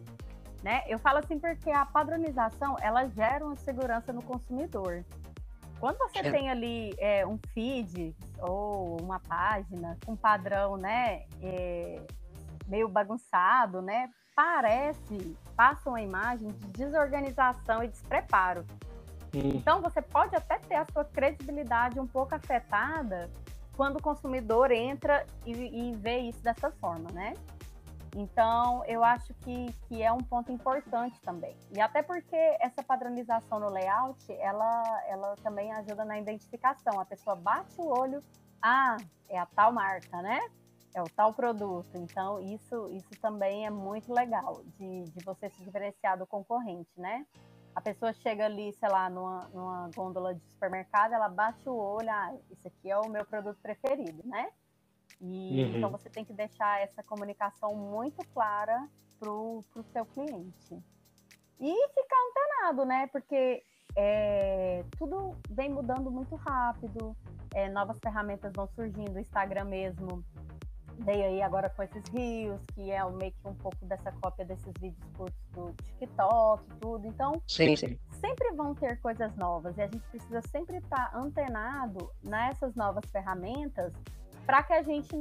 Né? 0.63 0.83
Eu 0.87 0.97
falo 0.97 1.19
assim 1.19 1.39
porque 1.39 1.69
a 1.69 1.85
padronização 1.85 2.77
ela 2.81 3.07
gera 3.07 3.45
uma 3.45 3.55
segurança 3.55 4.13
no 4.13 4.23
consumidor. 4.23 5.03
Quando 5.81 5.97
você 5.97 6.19
é. 6.19 6.31
tem 6.31 6.47
ali 6.47 6.93
é, 6.99 7.25
um 7.25 7.39
feed 7.55 8.15
ou 8.37 9.01
uma 9.01 9.19
página 9.19 9.97
com 10.05 10.15
padrão, 10.15 10.77
né, 10.77 11.23
é, 11.41 11.99
meio 12.67 12.87
bagunçado, 12.87 13.81
né, 13.81 14.11
parece, 14.35 15.35
passa 15.55 15.89
uma 15.89 15.99
imagem 15.99 16.49
de 16.49 16.67
desorganização 16.67 17.83
e 17.83 17.87
despreparo. 17.87 18.63
Hum. 19.35 19.53
Então 19.55 19.81
você 19.81 20.03
pode 20.03 20.35
até 20.35 20.59
ter 20.59 20.75
a 20.75 20.85
sua 20.85 21.03
credibilidade 21.03 21.99
um 21.99 22.05
pouco 22.05 22.35
afetada 22.35 23.27
quando 23.75 23.97
o 23.97 24.03
consumidor 24.03 24.69
entra 24.69 25.25
e, 25.47 25.51
e 25.51 25.95
vê 25.95 26.19
isso 26.19 26.43
dessa 26.43 26.69
forma, 26.73 27.09
né? 27.11 27.33
Então, 28.15 28.83
eu 28.85 29.03
acho 29.03 29.33
que, 29.35 29.71
que 29.87 30.03
é 30.03 30.11
um 30.11 30.19
ponto 30.19 30.51
importante 30.51 31.19
também. 31.21 31.55
E 31.71 31.79
até 31.79 32.01
porque 32.03 32.35
essa 32.59 32.83
padronização 32.83 33.59
no 33.59 33.69
layout, 33.69 34.19
ela, 34.33 35.03
ela 35.07 35.35
também 35.37 35.71
ajuda 35.71 36.03
na 36.03 36.19
identificação. 36.19 36.99
A 36.99 37.05
pessoa 37.05 37.35
bate 37.35 37.79
o 37.79 37.87
olho, 37.87 38.21
ah, 38.61 38.97
é 39.29 39.39
a 39.39 39.45
tal 39.45 39.71
marca, 39.71 40.21
né? 40.21 40.41
É 40.93 41.01
o 41.01 41.09
tal 41.09 41.33
produto. 41.33 41.89
Então, 41.95 42.41
isso, 42.41 42.89
isso 42.91 43.15
também 43.21 43.65
é 43.65 43.69
muito 43.69 44.13
legal 44.13 44.61
de, 44.77 45.03
de 45.05 45.23
você 45.23 45.49
se 45.49 45.63
diferenciar 45.63 46.17
do 46.17 46.27
concorrente, 46.27 46.91
né? 46.97 47.25
A 47.73 47.79
pessoa 47.79 48.11
chega 48.11 48.45
ali, 48.45 48.73
sei 48.73 48.89
lá, 48.89 49.09
numa, 49.09 49.47
numa 49.53 49.89
gôndola 49.95 50.35
de 50.35 50.45
supermercado, 50.49 51.13
ela 51.13 51.29
bate 51.29 51.69
o 51.69 51.73
olho, 51.73 52.09
ah, 52.09 52.35
esse 52.51 52.67
aqui 52.67 52.91
é 52.91 52.97
o 52.97 53.07
meu 53.07 53.23
produto 53.25 53.57
preferido, 53.61 54.21
né? 54.25 54.51
E, 55.21 55.63
uhum. 55.63 55.77
Então 55.77 55.91
você 55.91 56.09
tem 56.09 56.25
que 56.25 56.33
deixar 56.33 56.81
essa 56.81 57.03
comunicação 57.03 57.75
muito 57.75 58.25
clara 58.33 58.87
para 59.19 59.29
o 59.29 59.63
seu 59.93 60.05
cliente. 60.07 60.83
E 61.59 61.87
ficar 61.89 62.17
antenado, 62.29 62.85
né? 62.85 63.07
Porque 63.07 63.63
é, 63.95 64.83
tudo 64.97 65.37
vem 65.49 65.69
mudando 65.69 66.09
muito 66.09 66.35
rápido, 66.35 67.15
é, 67.53 67.69
novas 67.69 67.99
ferramentas 67.99 68.51
vão 68.55 68.67
surgindo, 68.69 69.15
o 69.15 69.19
Instagram 69.19 69.65
mesmo 69.65 70.25
veio 70.99 71.25
aí 71.25 71.41
agora 71.41 71.69
com 71.69 71.83
esses 71.83 72.03
rios, 72.09 72.59
que 72.73 72.91
é 72.91 73.03
meio 73.11 73.31
que 73.31 73.47
um 73.47 73.55
pouco 73.55 73.85
dessa 73.85 74.11
cópia 74.13 74.45
desses 74.45 74.73
vídeos 74.79 75.09
curtos 75.15 75.41
do 75.51 75.73
TikTok 75.83 76.63
tudo. 76.79 77.07
Então, 77.07 77.41
sim, 77.47 77.75
sim. 77.75 77.99
sempre 78.19 78.51
vão 78.53 78.73
ter 78.73 78.99
coisas 79.01 79.35
novas 79.35 79.77
e 79.77 79.81
a 79.81 79.87
gente 79.87 80.03
precisa 80.09 80.41
sempre 80.43 80.77
estar 80.77 81.11
antenado 81.15 82.11
nessas 82.23 82.75
novas 82.75 83.03
ferramentas 83.11 83.93
para 84.45 84.63
que 84.63 84.73
a 84.73 84.81
gente, 84.81 85.15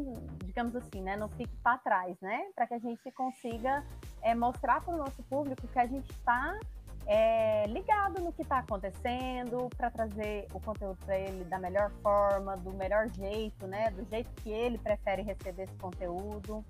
digamos 0.45 0.75
assim, 0.75 1.03
né, 1.03 1.17
não 1.17 1.29
fique 1.29 1.55
para 1.63 1.79
trás, 1.79 2.17
né? 2.21 2.51
Para 2.55 2.67
que 2.67 2.75
a 2.75 2.79
gente 2.79 3.11
consiga 3.13 3.85
é, 4.23 4.35
mostrar 4.35 4.81
para 4.81 4.95
o 4.95 4.97
nosso 4.97 5.23
público 5.25 5.67
que 5.69 5.79
a 5.79 5.87
gente 5.87 6.11
está 6.11 6.59
é, 7.07 7.67
ligado 7.67 8.23
no 8.23 8.33
que 8.33 8.43
está 8.43 8.59
acontecendo, 8.59 9.69
para 9.77 9.91
trazer 9.91 10.47
o 10.53 10.61
conteúdo 10.61 10.99
para 11.05 11.19
ele 11.19 11.45
da 11.45 11.59
melhor 11.59 11.91
forma, 12.03 12.57
do 12.57 12.73
melhor 12.73 13.09
jeito, 13.09 13.67
né? 13.67 13.91
Do 13.91 14.05
jeito 14.05 14.31
que 14.43 14.51
ele 14.51 14.79
prefere 14.79 15.23
receber 15.23 15.65
esse 15.65 15.75
conteúdo. 15.77 16.65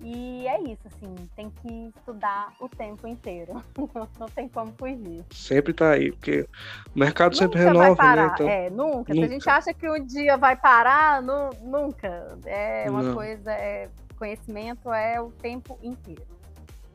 E 0.00 0.46
é 0.46 0.60
isso, 0.62 0.82
assim, 0.86 1.14
tem 1.34 1.50
que 1.50 1.92
estudar 1.96 2.52
o 2.60 2.68
tempo 2.68 3.06
inteiro. 3.06 3.62
Não 4.18 4.28
tem 4.28 4.48
como 4.48 4.72
fugir. 4.78 5.24
Sempre 5.30 5.72
tá 5.72 5.92
aí, 5.92 6.12
porque 6.12 6.46
o 6.94 6.98
mercado 6.98 7.32
nunca 7.32 7.44
sempre 7.44 7.58
renova, 7.60 7.86
vai 7.86 7.96
parar. 7.96 8.26
né? 8.26 8.32
Então, 8.34 8.48
é, 8.48 8.70
nunca. 8.70 9.14
nunca. 9.14 9.14
Se 9.14 9.24
a 9.24 9.28
gente 9.28 9.50
acha 9.50 9.74
que 9.74 9.88
um 9.88 10.04
dia 10.04 10.36
vai 10.36 10.56
parar, 10.56 11.22
nu, 11.22 11.50
nunca. 11.62 12.38
É 12.44 12.86
uma 12.90 13.02
Não. 13.02 13.14
coisa, 13.14 13.50
é, 13.50 13.88
conhecimento 14.18 14.92
é 14.92 15.20
o 15.20 15.30
tempo 15.30 15.78
inteiro. 15.82 16.22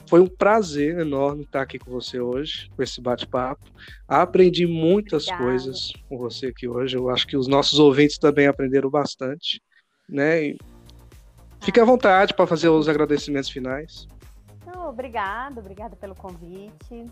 Foi 0.08 0.20
um 0.20 0.28
prazer 0.28 1.00
enorme 1.00 1.44
estar 1.44 1.62
aqui 1.62 1.80
com 1.80 1.90
você 1.90 2.20
hoje, 2.20 2.70
com 2.76 2.84
esse 2.84 3.00
bate-papo. 3.00 3.64
Aprendi 4.08 4.68
muitas 4.68 5.24
Obrigada. 5.24 5.44
coisas 5.44 5.94
com 6.10 6.18
você 6.18 6.48
aqui 6.48 6.68
hoje. 6.68 6.98
Eu 6.98 7.10
acho 7.10 7.26
que 7.26 7.38
os 7.38 7.48
nossos 7.48 7.80
ouvintes 7.80 8.18
também 8.18 8.46
aprenderam 8.46 8.90
bastante, 8.90 9.62
né? 10.10 10.44
E 10.48 10.58
Fique 11.62 11.80
à 11.80 11.86
vontade 11.86 12.34
para 12.34 12.48
fazer 12.48 12.70
os 12.70 12.90
agradecimentos 12.90 13.50
finais. 13.50 14.08
Não, 14.66 14.90
obrigado, 14.90 15.60
obrigada 15.60 15.96
pelo 15.96 16.16
convite. 16.16 17.06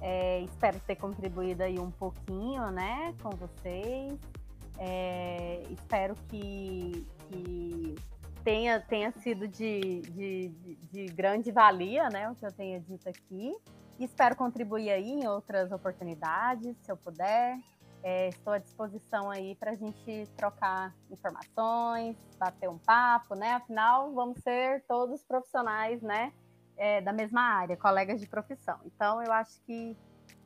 É, 0.00 0.40
espero 0.42 0.78
ter 0.86 0.96
contribuído 0.96 1.64
aí 1.64 1.78
um 1.78 1.90
pouquinho, 1.90 2.70
né, 2.70 3.12
com 3.20 3.30
vocês. 3.30 4.16
É, 4.78 5.62
espero 5.70 6.14
que, 6.28 7.04
que, 7.28 7.96
tenha, 8.44 8.80
tenha 8.80 9.10
sido 9.10 9.48
de, 9.48 10.02
de, 10.02 10.48
de, 10.92 11.06
grande 11.06 11.50
valia, 11.50 12.08
né, 12.08 12.30
o 12.30 12.36
que 12.36 12.46
eu 12.46 12.52
tenha 12.52 12.78
dito 12.78 13.08
aqui. 13.08 13.52
Espero 13.98 14.36
contribuir 14.36 14.90
aí 14.90 15.10
em 15.10 15.26
outras 15.26 15.72
oportunidades, 15.72 16.76
se 16.82 16.92
eu 16.92 16.96
puder. 16.96 17.58
É, 18.02 18.28
estou 18.28 18.52
à 18.52 18.58
disposição 18.58 19.30
aí 19.30 19.54
para 19.56 19.72
a 19.72 19.74
gente 19.74 20.28
trocar 20.36 20.94
informações, 21.10 22.16
bater 22.38 22.68
um 22.68 22.78
papo, 22.78 23.34
né? 23.34 23.54
Afinal, 23.54 24.12
vamos 24.12 24.38
ser 24.40 24.84
todos 24.86 25.22
profissionais, 25.24 26.00
né? 26.00 26.32
É, 26.76 27.00
da 27.00 27.12
mesma 27.12 27.40
área, 27.40 27.76
colegas 27.76 28.20
de 28.20 28.28
profissão. 28.28 28.78
Então, 28.84 29.20
eu 29.22 29.32
acho 29.32 29.60
que, 29.62 29.96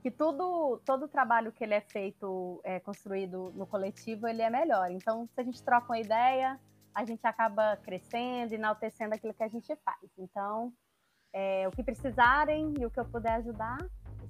que 0.02 0.10
tudo, 0.10 0.80
todo 0.86 1.04
o 1.04 1.08
trabalho 1.08 1.52
que 1.52 1.62
ele 1.62 1.74
é 1.74 1.80
feito, 1.80 2.58
é, 2.64 2.80
construído 2.80 3.52
no 3.54 3.66
coletivo, 3.66 4.26
ele 4.26 4.40
é 4.40 4.48
melhor. 4.48 4.90
Então, 4.90 5.28
se 5.34 5.40
a 5.40 5.44
gente 5.44 5.62
troca 5.62 5.92
uma 5.92 6.00
ideia, 6.00 6.58
a 6.94 7.04
gente 7.04 7.26
acaba 7.26 7.76
crescendo, 7.76 8.54
enaltecendo 8.54 9.14
aquilo 9.14 9.34
que 9.34 9.42
a 9.42 9.48
gente 9.48 9.74
faz. 9.84 10.10
Então, 10.16 10.72
é, 11.32 11.66
o 11.66 11.70
que 11.70 11.82
precisarem 11.82 12.74
e 12.78 12.86
o 12.86 12.90
que 12.90 13.00
eu 13.00 13.04
puder 13.04 13.34
ajudar, 13.34 13.78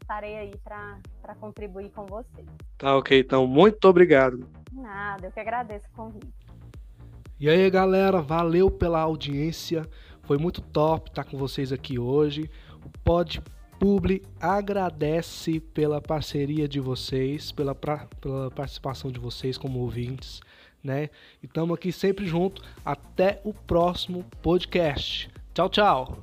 estarei 0.00 0.36
aí 0.36 0.52
para 0.62 1.34
contribuir 1.40 1.90
com 1.90 2.06
vocês. 2.06 2.46
Tá 2.78 2.96
ok, 2.96 3.20
então 3.20 3.46
muito 3.46 3.84
obrigado. 3.86 4.46
Nada, 4.72 5.26
eu 5.26 5.32
que 5.32 5.40
agradeço 5.40 5.86
o 5.92 5.96
convite. 5.96 6.32
E 7.38 7.48
aí, 7.48 7.68
galera, 7.70 8.22
valeu 8.22 8.70
pela 8.70 9.00
audiência. 9.00 9.88
Foi 10.22 10.38
muito 10.38 10.60
top 10.60 11.10
estar 11.10 11.24
com 11.24 11.36
vocês 11.36 11.72
aqui 11.72 11.98
hoje. 11.98 12.48
O 12.84 12.90
Pod 13.02 13.42
Publi 13.78 14.22
agradece 14.40 15.58
pela 15.58 16.00
parceria 16.00 16.68
de 16.68 16.78
vocês, 16.78 17.50
pela, 17.50 17.74
pra, 17.74 18.06
pela 18.20 18.48
participação 18.48 19.10
de 19.10 19.18
vocês 19.18 19.58
como 19.58 19.80
ouvintes, 19.80 20.40
né? 20.84 21.10
E 21.42 21.46
estamos 21.46 21.74
aqui 21.74 21.90
sempre 21.90 22.24
junto. 22.24 22.62
Até 22.84 23.40
o 23.42 23.52
próximo 23.52 24.24
podcast. 24.40 25.28
Tchau, 25.52 25.68
tchau. 25.68 26.22